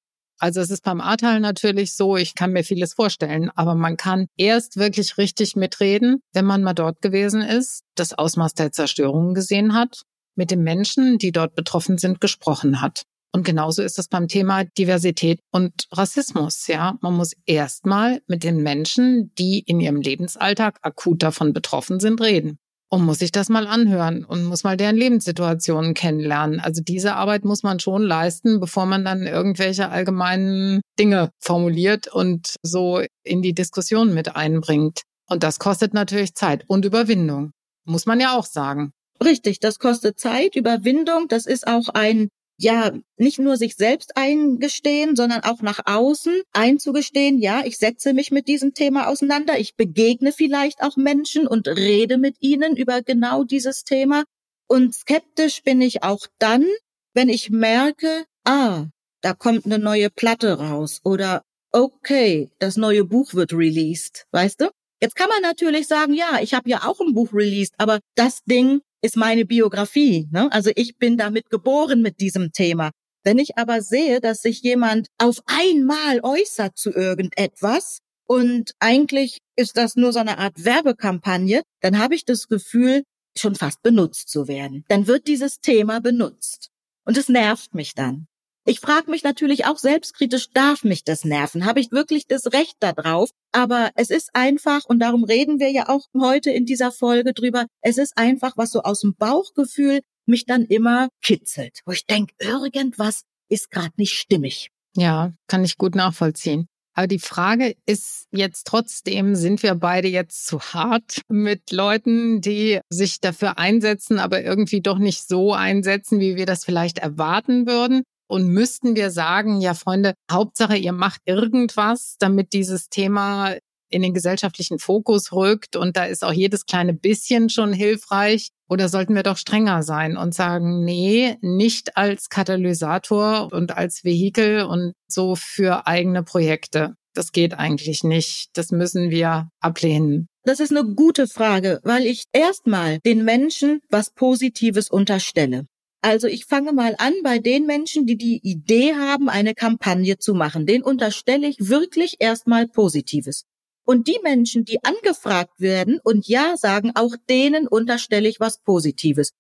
Also 0.41 0.61
es 0.61 0.71
ist 0.71 0.83
beim 0.83 1.01
Ahrtal 1.03 1.39
natürlich 1.39 1.95
so, 1.95 2.17
ich 2.17 2.35
kann 2.35 2.53
mir 2.53 2.65
vieles 2.65 2.95
vorstellen, 2.95 3.51
aber 3.55 3.75
man 3.75 3.99
kann 3.99 4.27
erst 4.39 4.79
wirklich 4.79 5.19
richtig 5.19 5.55
mitreden, 5.55 6.21
wenn 6.33 6.47
man 6.47 6.63
mal 6.63 6.73
dort 6.73 7.03
gewesen 7.03 7.43
ist, 7.43 7.83
das 7.95 8.15
Ausmaß 8.15 8.55
der 8.55 8.73
Zerstörung 8.73 9.35
gesehen 9.35 9.75
hat, 9.75 10.03
mit 10.35 10.51
den 10.51 10.63
Menschen, 10.63 11.19
die 11.19 11.31
dort 11.31 11.55
betroffen 11.55 11.99
sind, 11.99 12.23
gesprochen 12.23 12.81
hat. 12.81 13.05
Und 13.33 13.45
genauso 13.45 13.83
ist 13.83 13.99
es 13.99 14.09
beim 14.09 14.27
Thema 14.27 14.65
Diversität 14.65 15.41
und 15.53 15.87
Rassismus. 15.93 16.67
Ja, 16.67 16.99
man 17.01 17.15
muss 17.15 17.33
erstmal 17.47 18.21
mit 18.27 18.43
den 18.43 18.63
Menschen, 18.63 19.33
die 19.39 19.61
in 19.61 19.81
ihrem 19.81 20.01
Lebensalltag 20.01 20.79
akut 20.83 21.23
davon 21.23 21.53
betroffen 21.53 22.01
sind, 22.01 22.21
reden. 22.21 22.59
und 22.93 23.05
muss 23.05 23.21
sich 23.21 23.31
das 23.31 23.49
mal 23.49 23.69
anhören 23.69 24.25
und 24.25 24.45
muss 24.45 24.65
mal 24.65 24.77
deren 24.77 24.97
Lebenssituationen 24.97 25.95
kennenlernen. 25.95 26.59
Also 26.59 26.83
diese 26.83 27.15
Arbeit 27.15 27.45
muss 27.45 27.63
man 27.63 27.79
schon 27.79 28.03
leisten, 28.03 28.59
bevor 28.59 28.85
man 28.85 29.05
dann 29.05 29.23
irgendwelche 29.23 29.91
allgemeinen 29.91 30.81
Dinge 30.99 31.31
formuliert 31.39 32.09
und 32.09 32.57
so 32.63 33.01
in 33.23 33.43
die 33.43 33.55
Diskussion 33.55 34.13
mit 34.13 34.35
einbringt. 34.35 35.03
Und 35.29 35.45
das 35.45 35.61
kostet 35.61 35.95
natürlich 35.95 36.35
Zeit 36.35 36.65
und 36.67 36.85
Überwindung, 36.85 37.53
muss 37.85 38.07
man 38.07 38.19
ja 38.19 38.37
auch 38.37 38.47
sagen. 38.47 38.91
Richtig, 39.23 39.61
das 39.61 39.79
kostet 39.79 40.19
Zeit, 40.19 40.57
Überwindung. 40.57 41.29
Das 41.29 41.47
ist 41.47 41.69
auch 41.69 41.91
ein 41.91 42.29
ja, 42.63 42.93
nicht 43.17 43.39
nur 43.39 43.57
sich 43.57 43.75
selbst 43.75 44.19
eingestehen, 44.19 45.17
sondern 45.17 45.41
auch 45.45 45.63
nach 45.63 45.81
außen 45.87 46.43
einzugestehen, 46.53 47.39
ja, 47.39 47.63
ich 47.65 47.79
setze 47.79 48.13
mich 48.13 48.31
mit 48.31 48.49
diesem 48.49 48.75
Thema 48.75 49.09
auseinander, 49.09 49.59
ich 49.59 49.77
begegne 49.77 50.31
vielleicht 50.31 50.83
auch 50.83 50.99
Menschen 50.99 51.47
und 51.47 51.69
rede 51.69 52.19
mit 52.19 52.37
ihnen 52.41 52.77
über 52.77 53.01
genau 53.01 53.45
dieses 53.45 53.85
Thema. 53.85 54.25
Und 54.69 54.95
skeptisch 54.95 55.63
bin 55.63 55.81
ich 55.81 56.03
auch 56.03 56.27
dann, 56.39 56.67
wenn 57.15 57.31
ich 57.31 57.49
merke, 57.49 58.25
ah, 58.45 58.89
da 59.23 59.33
kommt 59.33 59.65
eine 59.65 59.79
neue 59.79 60.11
Platte 60.11 60.59
raus 60.59 61.01
oder 61.03 61.43
okay, 61.73 62.51
das 62.59 62.77
neue 62.77 63.05
Buch 63.05 63.33
wird 63.33 63.55
released, 63.55 64.27
weißt 64.33 64.61
du? 64.61 64.71
Jetzt 65.01 65.17
kann 65.17 65.31
man 65.31 65.41
natürlich 65.41 65.87
sagen, 65.87 66.13
ja, 66.13 66.41
ich 66.43 66.53
habe 66.53 66.69
ja 66.69 66.83
auch 66.85 67.01
ein 67.01 67.15
Buch 67.15 67.33
released, 67.33 67.75
aber 67.79 68.01
das 68.17 68.45
Ding 68.45 68.83
ist 69.03 69.17
meine 69.17 69.45
Biografie. 69.45 70.29
Ne? 70.31 70.51
Also 70.53 70.71
ich 70.77 70.97
bin 70.97 71.17
damit 71.17 71.51
geboren 71.51 72.03
mit 72.03 72.21
diesem 72.21 72.53
Thema. 72.53 72.91
Wenn 73.23 73.39
ich 73.39 73.59
aber 73.59 73.83
sehe, 73.83 74.21
dass 74.21 74.43
sich 74.43 74.63
jemand 74.63 75.09
auf 75.19 75.43
einmal 75.47 76.21
äußert 76.23 76.77
zu 76.77 76.91
irgendetwas 76.91 77.99
und 78.27 78.73
eigentlich 78.79 79.39
ist 79.57 79.77
das 79.77 79.97
nur 79.97 80.13
so 80.13 80.21
eine 80.21 80.39
Art 80.39 80.65
Werbekampagne, 80.65 81.63
dann 81.81 81.99
habe 81.99 82.15
ich 82.15 82.25
das 82.25 82.49
Gefühl, 82.49 83.03
schon 83.37 83.55
fast 83.55 83.83
benutzt 83.83 84.29
zu 84.29 84.49
werden. 84.49 84.85
Dann 84.89 85.07
wird 85.07 85.27
dieses 85.27 85.61
Thema 85.61 86.01
benutzt. 86.01 86.71
Und 87.05 87.17
es 87.17 87.29
nervt 87.29 87.75
mich 87.75 87.95
dann. 87.95 88.27
Ich 88.67 88.81
frage 88.81 89.11
mich 89.11 89.25
natürlich 89.25 89.65
auch 89.65 89.79
selbstkritisch, 89.79 90.51
darf 90.51 90.85
mich 90.85 91.03
das 91.03 91.25
nerven? 91.25 91.65
Habe 91.65 91.81
ich 91.81 91.93
wirklich 91.93 92.27
das 92.27 92.53
Recht 92.53 92.77
darauf? 92.81 93.31
Aber 93.53 93.91
es 93.95 94.11
ist 94.11 94.31
einfach, 94.35 94.85
und 94.85 95.01
darum 95.01 95.25
reden 95.25 95.59
wir 95.59 95.71
ja 95.71 95.89
auch 95.89 96.07
heute 96.19 96.51
in 96.51 96.67
dieser 96.67 96.93
Folge 96.93 97.33
drüber, 97.33 97.67
es 97.81 97.97
ist 97.97 98.17
einfach, 98.17 98.57
was 98.57 98.71
so 98.71 98.83
aus 98.83 99.01
dem 99.01 99.15
Bauchgefühl 99.17 100.01
mich 100.27 100.45
dann 100.45 100.65
immer 100.65 101.09
kitzelt, 101.23 101.81
wo 101.87 101.93
ich 101.93 102.07
denke, 102.07 102.35
irgendwas 102.39 103.23
ist 103.49 103.71
gerade 103.71 103.95
nicht 103.97 104.13
stimmig. 104.13 104.71
Ja, 104.95 105.33
kann 105.47 105.65
ich 105.65 105.79
gut 105.79 105.95
nachvollziehen. 105.95 106.67
Aber 106.95 107.07
die 107.07 107.19
Frage 107.19 107.77
ist 107.87 108.27
jetzt 108.33 108.67
trotzdem, 108.67 109.35
sind 109.35 109.63
wir 109.63 109.75
beide 109.75 110.09
jetzt 110.09 110.47
zu 110.47 110.61
hart 110.61 111.23
mit 111.29 111.71
Leuten, 111.71 112.41
die 112.41 112.81
sich 112.91 113.21
dafür 113.21 113.59
einsetzen, 113.59 114.19
aber 114.19 114.43
irgendwie 114.43 114.81
doch 114.81 114.99
nicht 114.99 115.27
so 115.27 115.55
einsetzen, 115.55 116.21
wie 116.21 116.37
wir 116.37 116.47
das 116.47 116.65
vielleicht 116.65 116.99
erwarten 116.99 117.67
würden? 117.67 118.03
Und 118.31 118.47
müssten 118.47 118.95
wir 118.95 119.11
sagen, 119.11 119.61
ja 119.61 119.75
Freunde, 119.75 120.15
Hauptsache 120.31 120.77
ihr 120.77 120.93
macht 120.93 121.21
irgendwas, 121.25 122.15
damit 122.21 122.53
dieses 122.53 122.89
Thema 122.89 123.57
in 123.89 124.03
den 124.03 124.15
gesellschaftlichen 124.15 124.79
Fokus 124.79 125.33
rückt 125.33 125.75
und 125.75 125.97
da 125.97 126.05
ist 126.05 126.25
auch 126.25 126.33
jedes 126.33 126.65
kleine 126.65 126.95
bisschen 126.95 127.51
schon 127.51 127.73
hilfreich? 127.73 128.51
Oder 128.69 128.89
sollten 128.89 129.17
wir 129.17 129.25
doch 129.25 129.37
strenger 129.37 129.83
sein 129.83 130.17
und 130.17 130.33
sagen, 130.33 130.85
nee, 130.85 131.39
nicht 131.41 131.97
als 131.97 132.29
Katalysator 132.29 133.53
und 133.53 133.77
als 133.77 134.05
Vehikel 134.05 134.63
und 134.63 134.93
so 135.09 135.35
für 135.35 135.89
eigene 135.89 136.23
Projekte? 136.23 136.95
Das 137.15 137.33
geht 137.33 137.55
eigentlich 137.55 138.05
nicht. 138.05 138.51
Das 138.55 138.71
müssen 138.71 139.11
wir 139.11 139.49
ablehnen. 139.59 140.29
Das 140.45 140.61
ist 140.61 140.71
eine 140.71 140.85
gute 140.95 141.27
Frage, 141.27 141.81
weil 141.83 142.07
ich 142.07 142.27
erstmal 142.33 143.01
den 143.01 143.25
Menschen 143.25 143.81
was 143.91 144.11
Positives 144.11 144.89
unterstelle. 144.89 145.67
Also 146.03 146.29
ich 146.29 146.47
fange 146.47 146.73
mal 146.73 146.95
an 146.99 147.13
bei 147.23 147.39
den 147.39 147.67
Menschen, 147.67 148.07
die 148.07 148.17
die 148.17 148.41
Idee 148.43 148.95
haben, 148.95 149.29
eine 149.29 149.55
Kampagne 149.55 150.19
zu 150.19 150.35
machen. 150.35 150.65
Den 150.65 150.83
unterstelle 150.83 151.47
ich 151.47 151.69
wirklich 151.69 152.17
erstmal 152.21 152.67
Positives. 152.69 153.45
Und 153.85 154.09
die 154.09 154.19
Menschen, 154.23 154.65
die 154.65 154.83
angefragt 154.83 155.61
werden 155.61 156.01
und 156.03 156.27
Ja 156.27 156.57
sagen, 156.57 156.93
auch 156.95 157.15
denen 157.29 157.67
unterstelle 157.67 158.29
ich 158.29 158.41
was 158.41 158.63
Positives. 158.63 159.33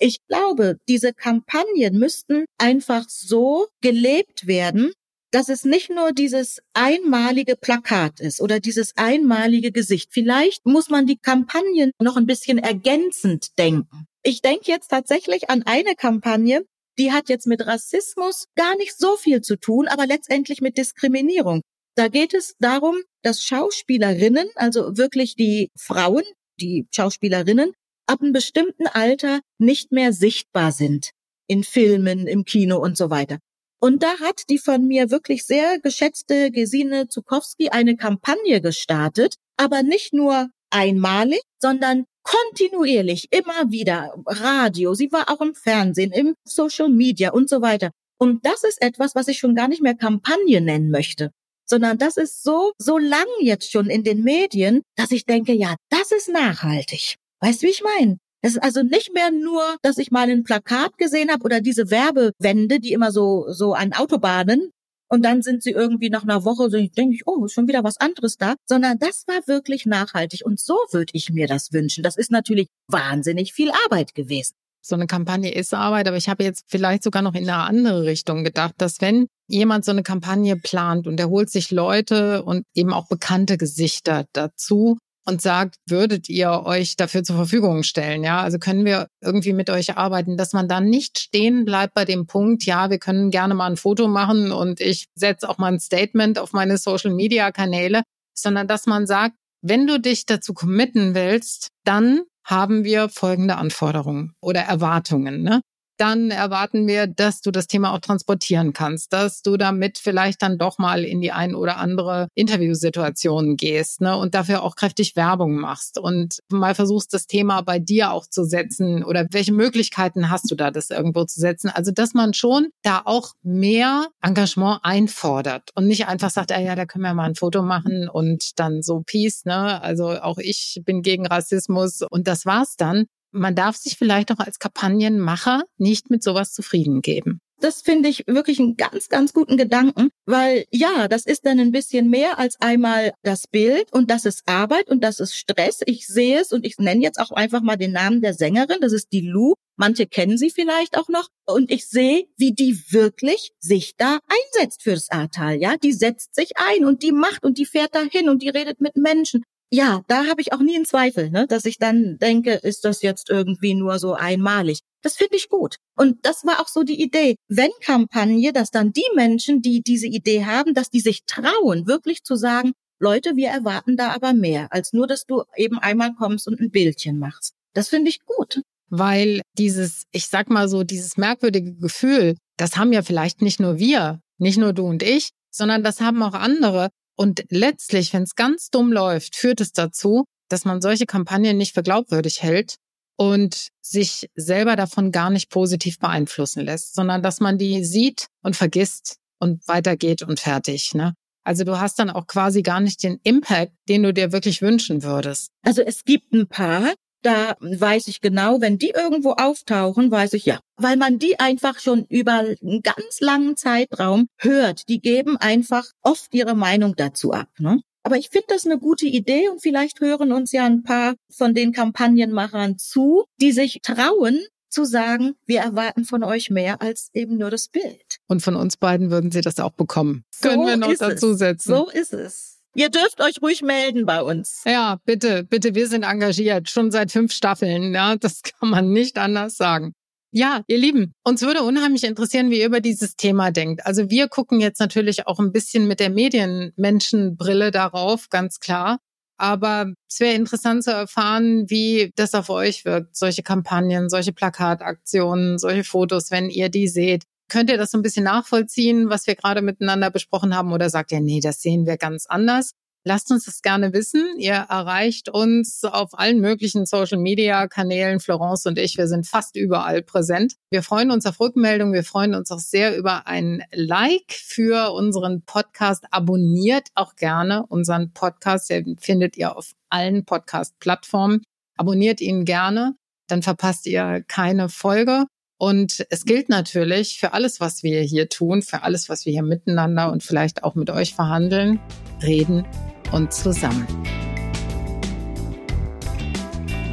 Ich 0.00 0.18
glaube, 0.26 0.78
diese 0.88 1.12
Kampagnen 1.12 1.98
müssten 1.98 2.46
einfach 2.56 3.08
so 3.08 3.66
gelebt 3.80 4.46
werden, 4.46 4.92
dass 5.30 5.48
es 5.48 5.64
nicht 5.64 5.90
nur 5.90 6.12
dieses 6.12 6.60
einmalige 6.72 7.54
Plakat 7.54 8.18
ist 8.18 8.40
oder 8.40 8.60
dieses 8.60 8.96
einmalige 8.96 9.70
Gesicht. 9.72 10.10
Vielleicht 10.12 10.66
muss 10.66 10.88
man 10.88 11.06
die 11.06 11.18
Kampagnen 11.18 11.92
noch 12.00 12.16
ein 12.16 12.26
bisschen 12.26 12.58
ergänzend 12.58 13.58
denken. 13.58 14.07
Ich 14.22 14.42
denke 14.42 14.70
jetzt 14.70 14.88
tatsächlich 14.88 15.50
an 15.50 15.62
eine 15.64 15.94
Kampagne, 15.94 16.64
die 16.98 17.12
hat 17.12 17.28
jetzt 17.28 17.46
mit 17.46 17.66
Rassismus 17.66 18.46
gar 18.56 18.76
nicht 18.76 18.98
so 18.98 19.16
viel 19.16 19.40
zu 19.40 19.56
tun, 19.56 19.86
aber 19.86 20.06
letztendlich 20.06 20.60
mit 20.60 20.76
Diskriminierung. 20.76 21.62
Da 21.94 22.08
geht 22.08 22.34
es 22.34 22.54
darum, 22.58 22.96
dass 23.22 23.42
Schauspielerinnen, 23.42 24.48
also 24.54 24.96
wirklich 24.96 25.34
die 25.36 25.70
Frauen, 25.76 26.24
die 26.60 26.86
Schauspielerinnen, 26.90 27.72
ab 28.06 28.20
einem 28.20 28.32
bestimmten 28.32 28.86
Alter 28.86 29.40
nicht 29.58 29.92
mehr 29.92 30.12
sichtbar 30.12 30.72
sind. 30.72 31.10
In 31.46 31.64
Filmen, 31.64 32.26
im 32.26 32.44
Kino 32.44 32.78
und 32.78 32.96
so 32.96 33.10
weiter. 33.10 33.38
Und 33.80 34.02
da 34.02 34.18
hat 34.20 34.42
die 34.50 34.58
von 34.58 34.86
mir 34.86 35.10
wirklich 35.10 35.46
sehr 35.46 35.78
geschätzte 35.80 36.50
Gesine 36.50 37.08
Zukowski 37.08 37.68
eine 37.68 37.96
Kampagne 37.96 38.60
gestartet, 38.60 39.36
aber 39.56 39.82
nicht 39.82 40.12
nur 40.12 40.48
einmalig, 40.70 41.42
sondern 41.60 42.04
kontinuierlich, 42.28 43.28
immer 43.30 43.70
wieder, 43.70 44.14
Radio, 44.26 44.94
sie 44.94 45.10
war 45.12 45.30
auch 45.30 45.40
im 45.40 45.54
Fernsehen, 45.54 46.12
im 46.12 46.34
Social 46.44 46.90
Media 46.90 47.32
und 47.32 47.48
so 47.48 47.62
weiter. 47.62 47.90
Und 48.18 48.44
das 48.44 48.64
ist 48.64 48.82
etwas, 48.82 49.14
was 49.14 49.28
ich 49.28 49.38
schon 49.38 49.54
gar 49.54 49.68
nicht 49.68 49.80
mehr 49.80 49.94
Kampagne 49.94 50.60
nennen 50.60 50.90
möchte, 50.90 51.30
sondern 51.64 51.96
das 51.98 52.16
ist 52.16 52.42
so, 52.42 52.72
so 52.78 52.98
lang 52.98 53.26
jetzt 53.40 53.70
schon 53.70 53.88
in 53.88 54.04
den 54.04 54.22
Medien, 54.24 54.82
dass 54.96 55.10
ich 55.10 55.24
denke, 55.24 55.52
ja, 55.52 55.76
das 55.88 56.12
ist 56.12 56.28
nachhaltig. 56.28 57.14
Weißt 57.40 57.62
du, 57.62 57.66
wie 57.66 57.70
ich 57.70 57.82
meine? 57.82 58.18
Es 58.42 58.52
ist 58.52 58.62
also 58.62 58.82
nicht 58.82 59.12
mehr 59.14 59.30
nur, 59.30 59.76
dass 59.82 59.98
ich 59.98 60.10
mal 60.10 60.28
ein 60.28 60.44
Plakat 60.44 60.96
gesehen 60.98 61.30
habe 61.30 61.44
oder 61.44 61.60
diese 61.60 61.90
Werbewände, 61.90 62.78
die 62.78 62.92
immer 62.92 63.10
so, 63.10 63.46
so 63.48 63.72
an 63.72 63.92
Autobahnen 63.92 64.70
und 65.08 65.24
dann 65.24 65.42
sind 65.42 65.62
sie 65.62 65.70
irgendwie 65.70 66.10
nach 66.10 66.22
einer 66.22 66.44
Woche 66.44 66.70
so, 66.70 66.78
denke 66.78 67.14
ich, 67.14 67.26
oh, 67.26 67.44
ist 67.44 67.54
schon 67.54 67.68
wieder 67.68 67.84
was 67.84 67.96
anderes 67.98 68.36
da, 68.36 68.54
sondern 68.66 68.98
das 68.98 69.24
war 69.26 69.46
wirklich 69.46 69.86
nachhaltig 69.86 70.42
und 70.44 70.60
so 70.60 70.76
würde 70.90 71.12
ich 71.14 71.30
mir 71.30 71.46
das 71.46 71.72
wünschen. 71.72 72.02
Das 72.02 72.16
ist 72.16 72.30
natürlich 72.30 72.68
wahnsinnig 72.88 73.52
viel 73.52 73.70
Arbeit 73.86 74.14
gewesen. 74.14 74.54
So 74.80 74.94
eine 74.94 75.06
Kampagne 75.06 75.52
ist 75.52 75.74
Arbeit, 75.74 76.06
aber 76.08 76.16
ich 76.16 76.28
habe 76.28 76.44
jetzt 76.44 76.64
vielleicht 76.68 77.02
sogar 77.02 77.22
noch 77.22 77.34
in 77.34 77.48
eine 77.48 77.64
andere 77.64 78.04
Richtung 78.04 78.44
gedacht, 78.44 78.74
dass 78.78 79.00
wenn 79.00 79.26
jemand 79.48 79.84
so 79.84 79.90
eine 79.90 80.02
Kampagne 80.02 80.56
plant 80.56 81.06
und 81.06 81.18
er 81.18 81.28
holt 81.28 81.50
sich 81.50 81.70
Leute 81.70 82.42
und 82.44 82.64
eben 82.74 82.92
auch 82.92 83.08
bekannte 83.08 83.58
Gesichter 83.58 84.24
dazu, 84.32 84.98
und 85.28 85.42
sagt, 85.42 85.76
würdet 85.86 86.30
ihr 86.30 86.62
euch 86.64 86.96
dafür 86.96 87.22
zur 87.22 87.36
Verfügung 87.36 87.82
stellen? 87.82 88.24
Ja, 88.24 88.40
also 88.40 88.58
können 88.58 88.86
wir 88.86 89.08
irgendwie 89.20 89.52
mit 89.52 89.68
euch 89.68 89.94
arbeiten, 89.98 90.38
dass 90.38 90.54
man 90.54 90.68
dann 90.68 90.86
nicht 90.86 91.18
stehen 91.18 91.66
bleibt 91.66 91.92
bei 91.92 92.06
dem 92.06 92.26
Punkt, 92.26 92.64
ja, 92.64 92.88
wir 92.88 92.98
können 92.98 93.30
gerne 93.30 93.52
mal 93.52 93.66
ein 93.66 93.76
Foto 93.76 94.08
machen 94.08 94.52
und 94.52 94.80
ich 94.80 95.04
setze 95.14 95.46
auch 95.46 95.58
mal 95.58 95.70
ein 95.70 95.80
Statement 95.80 96.38
auf 96.38 96.54
meine 96.54 96.78
Social 96.78 97.12
Media 97.12 97.52
Kanäle, 97.52 98.04
sondern 98.32 98.66
dass 98.68 98.86
man 98.86 99.06
sagt, 99.06 99.34
wenn 99.60 99.86
du 99.86 100.00
dich 100.00 100.24
dazu 100.24 100.54
committen 100.54 101.14
willst, 101.14 101.68
dann 101.84 102.22
haben 102.42 102.84
wir 102.84 103.10
folgende 103.10 103.56
Anforderungen 103.56 104.32
oder 104.40 104.62
Erwartungen. 104.62 105.42
Ne? 105.42 105.60
Dann 105.98 106.30
erwarten 106.30 106.86
wir, 106.86 107.06
dass 107.06 107.40
du 107.40 107.50
das 107.50 107.66
Thema 107.66 107.92
auch 107.92 107.98
transportieren 107.98 108.72
kannst, 108.72 109.12
dass 109.12 109.42
du 109.42 109.56
damit 109.56 109.98
vielleicht 109.98 110.42
dann 110.42 110.58
doch 110.58 110.78
mal 110.78 111.04
in 111.04 111.20
die 111.20 111.32
ein 111.32 111.54
oder 111.54 111.76
andere 111.78 112.28
Interviewsituation 112.34 113.56
gehst 113.56 114.00
ne, 114.00 114.16
und 114.16 114.34
dafür 114.34 114.62
auch 114.62 114.76
kräftig 114.76 115.16
Werbung 115.16 115.56
machst 115.56 115.98
und 115.98 116.40
mal 116.48 116.74
versuchst, 116.74 117.12
das 117.12 117.26
Thema 117.26 117.62
bei 117.62 117.78
dir 117.78 118.12
auch 118.12 118.26
zu 118.26 118.44
setzen 118.44 119.04
oder 119.04 119.26
welche 119.30 119.52
Möglichkeiten 119.52 120.30
hast 120.30 120.50
du 120.50 120.54
da, 120.54 120.70
das 120.70 120.90
irgendwo 120.90 121.24
zu 121.24 121.40
setzen. 121.40 121.68
Also, 121.68 121.90
dass 121.90 122.14
man 122.14 122.34
schon 122.34 122.68
da 122.82 123.02
auch 123.04 123.32
mehr 123.42 124.06
Engagement 124.22 124.80
einfordert 124.82 125.70
und 125.74 125.86
nicht 125.86 126.06
einfach 126.06 126.30
sagt, 126.30 126.52
ah 126.52 126.60
ja, 126.60 126.74
da 126.76 126.86
können 126.86 127.04
wir 127.04 127.14
mal 127.14 127.24
ein 127.24 127.34
Foto 127.34 127.62
machen 127.62 128.08
und 128.08 128.58
dann 128.58 128.82
so 128.82 129.02
Peace, 129.04 129.44
ne? 129.44 129.82
Also 129.82 130.10
auch 130.10 130.38
ich 130.38 130.80
bin 130.84 131.02
gegen 131.02 131.26
Rassismus 131.26 132.02
und 132.08 132.28
das 132.28 132.46
war's 132.46 132.76
dann, 132.76 133.06
man 133.30 133.54
darf 133.54 133.76
sich 133.76 133.96
vielleicht 133.96 134.32
auch 134.32 134.38
als 134.38 134.58
Kampagnenmacher 134.58 135.62
nicht 135.76 136.10
mit 136.10 136.22
sowas 136.22 136.52
zufrieden 136.52 137.02
geben. 137.02 137.40
Das 137.60 137.82
finde 137.82 138.08
ich 138.08 138.22
wirklich 138.28 138.60
einen 138.60 138.76
ganz, 138.76 139.08
ganz 139.08 139.32
guten 139.32 139.56
Gedanken, 139.56 140.10
weil 140.26 140.66
ja, 140.70 141.08
das 141.08 141.26
ist 141.26 141.44
dann 141.44 141.58
ein 141.58 141.72
bisschen 141.72 142.08
mehr 142.08 142.38
als 142.38 142.54
einmal 142.60 143.12
das 143.22 143.48
Bild 143.48 143.92
und 143.92 144.12
das 144.12 144.26
ist 144.26 144.42
Arbeit 144.46 144.88
und 144.88 145.02
das 145.02 145.18
ist 145.18 145.34
Stress. 145.34 145.80
Ich 145.86 146.06
sehe 146.06 146.40
es 146.40 146.52
und 146.52 146.64
ich 146.64 146.78
nenne 146.78 147.02
jetzt 147.02 147.18
auch 147.18 147.32
einfach 147.32 147.60
mal 147.60 147.76
den 147.76 147.92
Namen 147.92 148.20
der 148.20 148.34
Sängerin, 148.34 148.78
das 148.80 148.92
ist 148.92 149.08
die 149.12 149.22
Lou. 149.22 149.54
Manche 149.76 150.06
kennen 150.06 150.38
sie 150.38 150.50
vielleicht 150.50 150.96
auch 150.96 151.08
noch 151.08 151.28
und 151.46 151.72
ich 151.72 151.88
sehe, 151.88 152.26
wie 152.36 152.52
die 152.52 152.78
wirklich 152.90 153.50
sich 153.58 153.94
da 153.96 154.20
einsetzt 154.28 154.82
für 154.82 154.94
das 154.94 155.10
Ahrtal, 155.10 155.56
ja? 155.60 155.76
Die 155.76 155.92
setzt 155.92 156.36
sich 156.36 156.52
ein 156.56 156.84
und 156.84 157.02
die 157.02 157.12
macht 157.12 157.44
und 157.44 157.58
die 157.58 157.66
fährt 157.66 157.94
dahin 157.94 158.28
und 158.28 158.42
die 158.42 158.50
redet 158.50 158.80
mit 158.80 158.96
Menschen 158.96 159.42
ja, 159.70 160.02
da 160.08 160.26
habe 160.26 160.40
ich 160.40 160.52
auch 160.52 160.60
nie 160.60 160.76
einen 160.76 160.86
Zweifel, 160.86 161.30
ne? 161.30 161.46
dass 161.46 161.64
ich 161.64 161.78
dann 161.78 162.16
denke, 162.18 162.54
ist 162.54 162.84
das 162.84 163.02
jetzt 163.02 163.28
irgendwie 163.28 163.74
nur 163.74 163.98
so 163.98 164.14
einmalig. 164.14 164.80
Das 165.02 165.16
finde 165.16 165.36
ich 165.36 165.48
gut. 165.48 165.76
Und 165.96 166.24
das 166.24 166.44
war 166.44 166.60
auch 166.60 166.68
so 166.68 166.82
die 166.82 167.00
Idee. 167.00 167.36
Wenn 167.48 167.70
Kampagne, 167.80 168.52
dass 168.52 168.70
dann 168.70 168.92
die 168.92 169.08
Menschen, 169.14 169.60
die 169.60 169.82
diese 169.82 170.06
Idee 170.06 170.46
haben, 170.46 170.74
dass 170.74 170.90
die 170.90 171.00
sich 171.00 171.24
trauen, 171.26 171.86
wirklich 171.86 172.24
zu 172.24 172.34
sagen, 172.34 172.72
Leute, 172.98 173.36
wir 173.36 173.48
erwarten 173.48 173.96
da 173.96 174.10
aber 174.10 174.32
mehr, 174.32 174.72
als 174.72 174.92
nur, 174.92 175.06
dass 175.06 175.24
du 175.24 175.44
eben 175.56 175.78
einmal 175.78 176.14
kommst 176.14 176.48
und 176.48 176.60
ein 176.60 176.70
Bildchen 176.70 177.18
machst. 177.18 177.54
Das 177.74 177.88
finde 177.88 178.08
ich 178.08 178.24
gut. 178.24 178.60
Weil 178.90 179.42
dieses, 179.56 180.04
ich 180.12 180.28
sag 180.28 180.48
mal 180.48 180.68
so, 180.68 180.82
dieses 180.82 181.16
merkwürdige 181.16 181.74
Gefühl, 181.76 182.36
das 182.56 182.76
haben 182.76 182.92
ja 182.92 183.02
vielleicht 183.02 183.42
nicht 183.42 183.60
nur 183.60 183.78
wir, 183.78 184.20
nicht 184.38 184.58
nur 184.58 184.72
du 184.72 184.86
und 184.86 185.02
ich, 185.02 185.30
sondern 185.50 185.84
das 185.84 186.00
haben 186.00 186.22
auch 186.22 186.32
andere. 186.32 186.88
Und 187.18 187.44
letztlich, 187.50 188.12
wenn 188.12 188.22
es 188.22 188.36
ganz 188.36 188.70
dumm 188.70 188.92
läuft, 188.92 189.34
führt 189.34 189.60
es 189.60 189.72
dazu, 189.72 190.24
dass 190.48 190.64
man 190.64 190.80
solche 190.80 191.04
Kampagnen 191.04 191.56
nicht 191.56 191.74
für 191.74 191.82
glaubwürdig 191.82 192.42
hält 192.42 192.76
und 193.16 193.68
sich 193.82 194.30
selber 194.36 194.76
davon 194.76 195.10
gar 195.10 195.28
nicht 195.28 195.50
positiv 195.50 195.98
beeinflussen 195.98 196.64
lässt, 196.64 196.94
sondern 196.94 197.22
dass 197.22 197.40
man 197.40 197.58
die 197.58 197.84
sieht 197.84 198.28
und 198.42 198.54
vergisst 198.54 199.16
und 199.40 199.66
weitergeht 199.66 200.22
und 200.22 200.38
fertig. 200.38 200.94
Ne? 200.94 201.14
Also 201.42 201.64
du 201.64 201.80
hast 201.80 201.98
dann 201.98 202.10
auch 202.10 202.28
quasi 202.28 202.62
gar 202.62 202.78
nicht 202.78 203.02
den 203.02 203.18
Impact, 203.24 203.72
den 203.88 204.04
du 204.04 204.14
dir 204.14 204.30
wirklich 204.30 204.62
wünschen 204.62 205.02
würdest. 205.02 205.48
Also 205.64 205.82
es 205.82 206.04
gibt 206.04 206.32
ein 206.32 206.46
paar, 206.46 206.94
da 207.22 207.56
weiß 207.60 208.08
ich 208.08 208.20
genau, 208.20 208.60
wenn 208.60 208.78
die 208.78 208.90
irgendwo 208.90 209.32
auftauchen, 209.32 210.10
weiß 210.10 210.34
ich 210.34 210.44
ja, 210.44 210.60
weil 210.76 210.96
man 210.96 211.18
die 211.18 211.38
einfach 211.40 211.78
schon 211.78 212.04
über 212.08 212.38
einen 212.38 212.82
ganz 212.82 213.20
langen 213.20 213.56
Zeitraum 213.56 214.28
hört. 214.38 214.88
Die 214.88 215.00
geben 215.00 215.36
einfach 215.36 215.84
oft 216.02 216.34
ihre 216.34 216.54
Meinung 216.54 216.94
dazu 216.96 217.32
ab. 217.32 217.48
Ne? 217.58 217.80
Aber 218.02 218.16
ich 218.16 218.30
finde 218.30 218.46
das 218.48 218.64
eine 218.64 218.78
gute 218.78 219.06
Idee 219.06 219.48
und 219.48 219.60
vielleicht 219.60 220.00
hören 220.00 220.32
uns 220.32 220.52
ja 220.52 220.64
ein 220.64 220.82
paar 220.82 221.14
von 221.30 221.54
den 221.54 221.72
Kampagnenmachern 221.72 222.78
zu, 222.78 223.24
die 223.40 223.52
sich 223.52 223.80
trauen, 223.82 224.40
zu 224.70 224.84
sagen, 224.84 225.34
wir 225.46 225.60
erwarten 225.60 226.04
von 226.04 226.22
euch 226.22 226.50
mehr 226.50 226.80
als 226.82 227.10
eben 227.14 227.38
nur 227.38 227.50
das 227.50 227.68
Bild. 227.68 228.18
Und 228.26 228.40
von 228.42 228.54
uns 228.54 228.76
beiden 228.76 229.10
würden 229.10 229.30
sie 229.30 229.40
das 229.40 229.58
auch 229.60 229.72
bekommen. 229.72 230.24
So 230.30 230.48
Können 230.48 230.66
wir 230.66 230.76
noch 230.76 230.94
dazu 230.94 231.34
setzen. 231.34 231.68
So 231.68 231.88
ist 231.88 232.12
es. 232.12 232.57
Ihr 232.78 232.90
dürft 232.90 233.20
euch 233.20 233.42
ruhig 233.42 233.62
melden 233.62 234.06
bei 234.06 234.22
uns. 234.22 234.62
Ja, 234.64 235.00
bitte, 235.04 235.42
bitte, 235.42 235.74
wir 235.74 235.88
sind 235.88 236.04
engagiert, 236.04 236.70
schon 236.70 236.92
seit 236.92 237.10
fünf 237.10 237.32
Staffeln. 237.32 237.92
Ja, 237.92 238.14
das 238.14 238.42
kann 238.60 238.70
man 238.70 238.92
nicht 238.92 239.18
anders 239.18 239.56
sagen. 239.56 239.94
Ja, 240.30 240.62
ihr 240.68 240.78
Lieben, 240.78 241.12
uns 241.24 241.42
würde 241.42 241.64
unheimlich 241.64 242.04
interessieren, 242.04 242.50
wie 242.52 242.60
ihr 242.60 242.66
über 242.66 242.80
dieses 242.80 243.16
Thema 243.16 243.50
denkt. 243.50 243.84
Also 243.84 244.10
wir 244.10 244.28
gucken 244.28 244.60
jetzt 244.60 244.78
natürlich 244.78 245.26
auch 245.26 245.40
ein 245.40 245.50
bisschen 245.50 245.88
mit 245.88 245.98
der 245.98 246.10
Medienmenschenbrille 246.10 247.72
darauf, 247.72 248.28
ganz 248.28 248.60
klar. 248.60 248.98
Aber 249.38 249.92
es 250.08 250.20
wäre 250.20 250.36
interessant 250.36 250.84
zu 250.84 250.92
erfahren, 250.92 251.68
wie 251.68 252.12
das 252.14 252.32
auf 252.34 252.48
euch 252.48 252.84
wirkt, 252.84 253.16
solche 253.16 253.42
Kampagnen, 253.42 254.08
solche 254.08 254.32
Plakataktionen, 254.32 255.58
solche 255.58 255.82
Fotos, 255.82 256.30
wenn 256.30 256.48
ihr 256.48 256.68
die 256.68 256.86
seht. 256.86 257.24
Könnt 257.48 257.70
ihr 257.70 257.78
das 257.78 257.90
so 257.90 257.98
ein 257.98 258.02
bisschen 258.02 258.24
nachvollziehen, 258.24 259.08
was 259.08 259.26
wir 259.26 259.34
gerade 259.34 259.62
miteinander 259.62 260.10
besprochen 260.10 260.54
haben? 260.54 260.72
Oder 260.72 260.90
sagt 260.90 261.12
ihr, 261.12 261.20
nee, 261.20 261.40
das 261.40 261.62
sehen 261.62 261.86
wir 261.86 261.96
ganz 261.96 262.26
anders? 262.26 262.72
Lasst 263.04 263.30
uns 263.30 263.44
das 263.44 263.62
gerne 263.62 263.94
wissen. 263.94 264.38
Ihr 264.38 264.52
erreicht 264.52 265.30
uns 265.30 265.82
auf 265.82 266.18
allen 266.18 266.40
möglichen 266.40 266.84
Social-Media-Kanälen. 266.84 268.20
Florence 268.20 268.66
und 268.66 268.78
ich, 268.78 268.98
wir 268.98 269.06
sind 269.06 269.26
fast 269.26 269.56
überall 269.56 270.02
präsent. 270.02 270.56
Wir 270.70 270.82
freuen 270.82 271.10
uns 271.10 271.24
auf 271.24 271.40
Rückmeldungen. 271.40 271.94
Wir 271.94 272.04
freuen 272.04 272.34
uns 272.34 272.50
auch 272.50 272.58
sehr 272.58 272.98
über 272.98 273.26
ein 273.26 273.62
Like 273.72 274.32
für 274.32 274.92
unseren 274.92 275.42
Podcast. 275.42 276.04
Abonniert 276.10 276.88
auch 276.94 277.14
gerne 277.16 277.64
unseren 277.68 278.12
Podcast. 278.12 278.68
Den 278.68 278.98
findet 278.98 279.38
ihr 279.38 279.56
auf 279.56 279.72
allen 279.88 280.26
Podcast-Plattformen. 280.26 281.42
Abonniert 281.78 282.20
ihn 282.20 282.44
gerne. 282.44 282.94
Dann 283.28 283.42
verpasst 283.42 283.86
ihr 283.86 284.22
keine 284.26 284.68
Folge. 284.68 285.24
Und 285.58 286.06
es 286.10 286.24
gilt 286.24 286.48
natürlich 286.48 287.18
für 287.18 287.32
alles, 287.32 287.60
was 287.60 287.82
wir 287.82 288.00
hier 288.02 288.28
tun, 288.28 288.62
für 288.62 288.84
alles, 288.84 289.08
was 289.08 289.26
wir 289.26 289.32
hier 289.32 289.42
miteinander 289.42 290.12
und 290.12 290.22
vielleicht 290.22 290.62
auch 290.62 290.76
mit 290.76 290.88
euch 290.88 291.14
verhandeln, 291.14 291.80
reden 292.22 292.64
und 293.10 293.32
zusammen. 293.32 293.86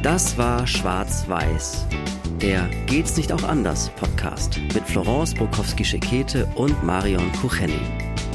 Das 0.02 0.36
war 0.36 0.66
Schwarz-Weiß, 0.66 1.86
der 2.42 2.68
Geht's 2.86 3.16
nicht 3.16 3.32
auch 3.32 3.44
anders 3.44 3.90
Podcast 3.96 4.58
mit 4.74 4.84
Florence 4.84 5.34
Bukowski-Schekete 5.34 6.46
und 6.56 6.84
Marion 6.84 7.30
Kucheni. 7.40 7.80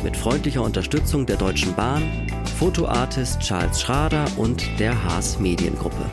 Mit 0.03 0.15
freundlicher 0.15 0.63
Unterstützung 0.63 1.25
der 1.25 1.37
Deutschen 1.37 1.75
Bahn, 1.75 2.27
Fotoartist 2.57 3.39
Charles 3.41 3.81
Schrader 3.81 4.25
und 4.37 4.63
der 4.79 5.03
Haas 5.03 5.39
Mediengruppe. 5.39 6.09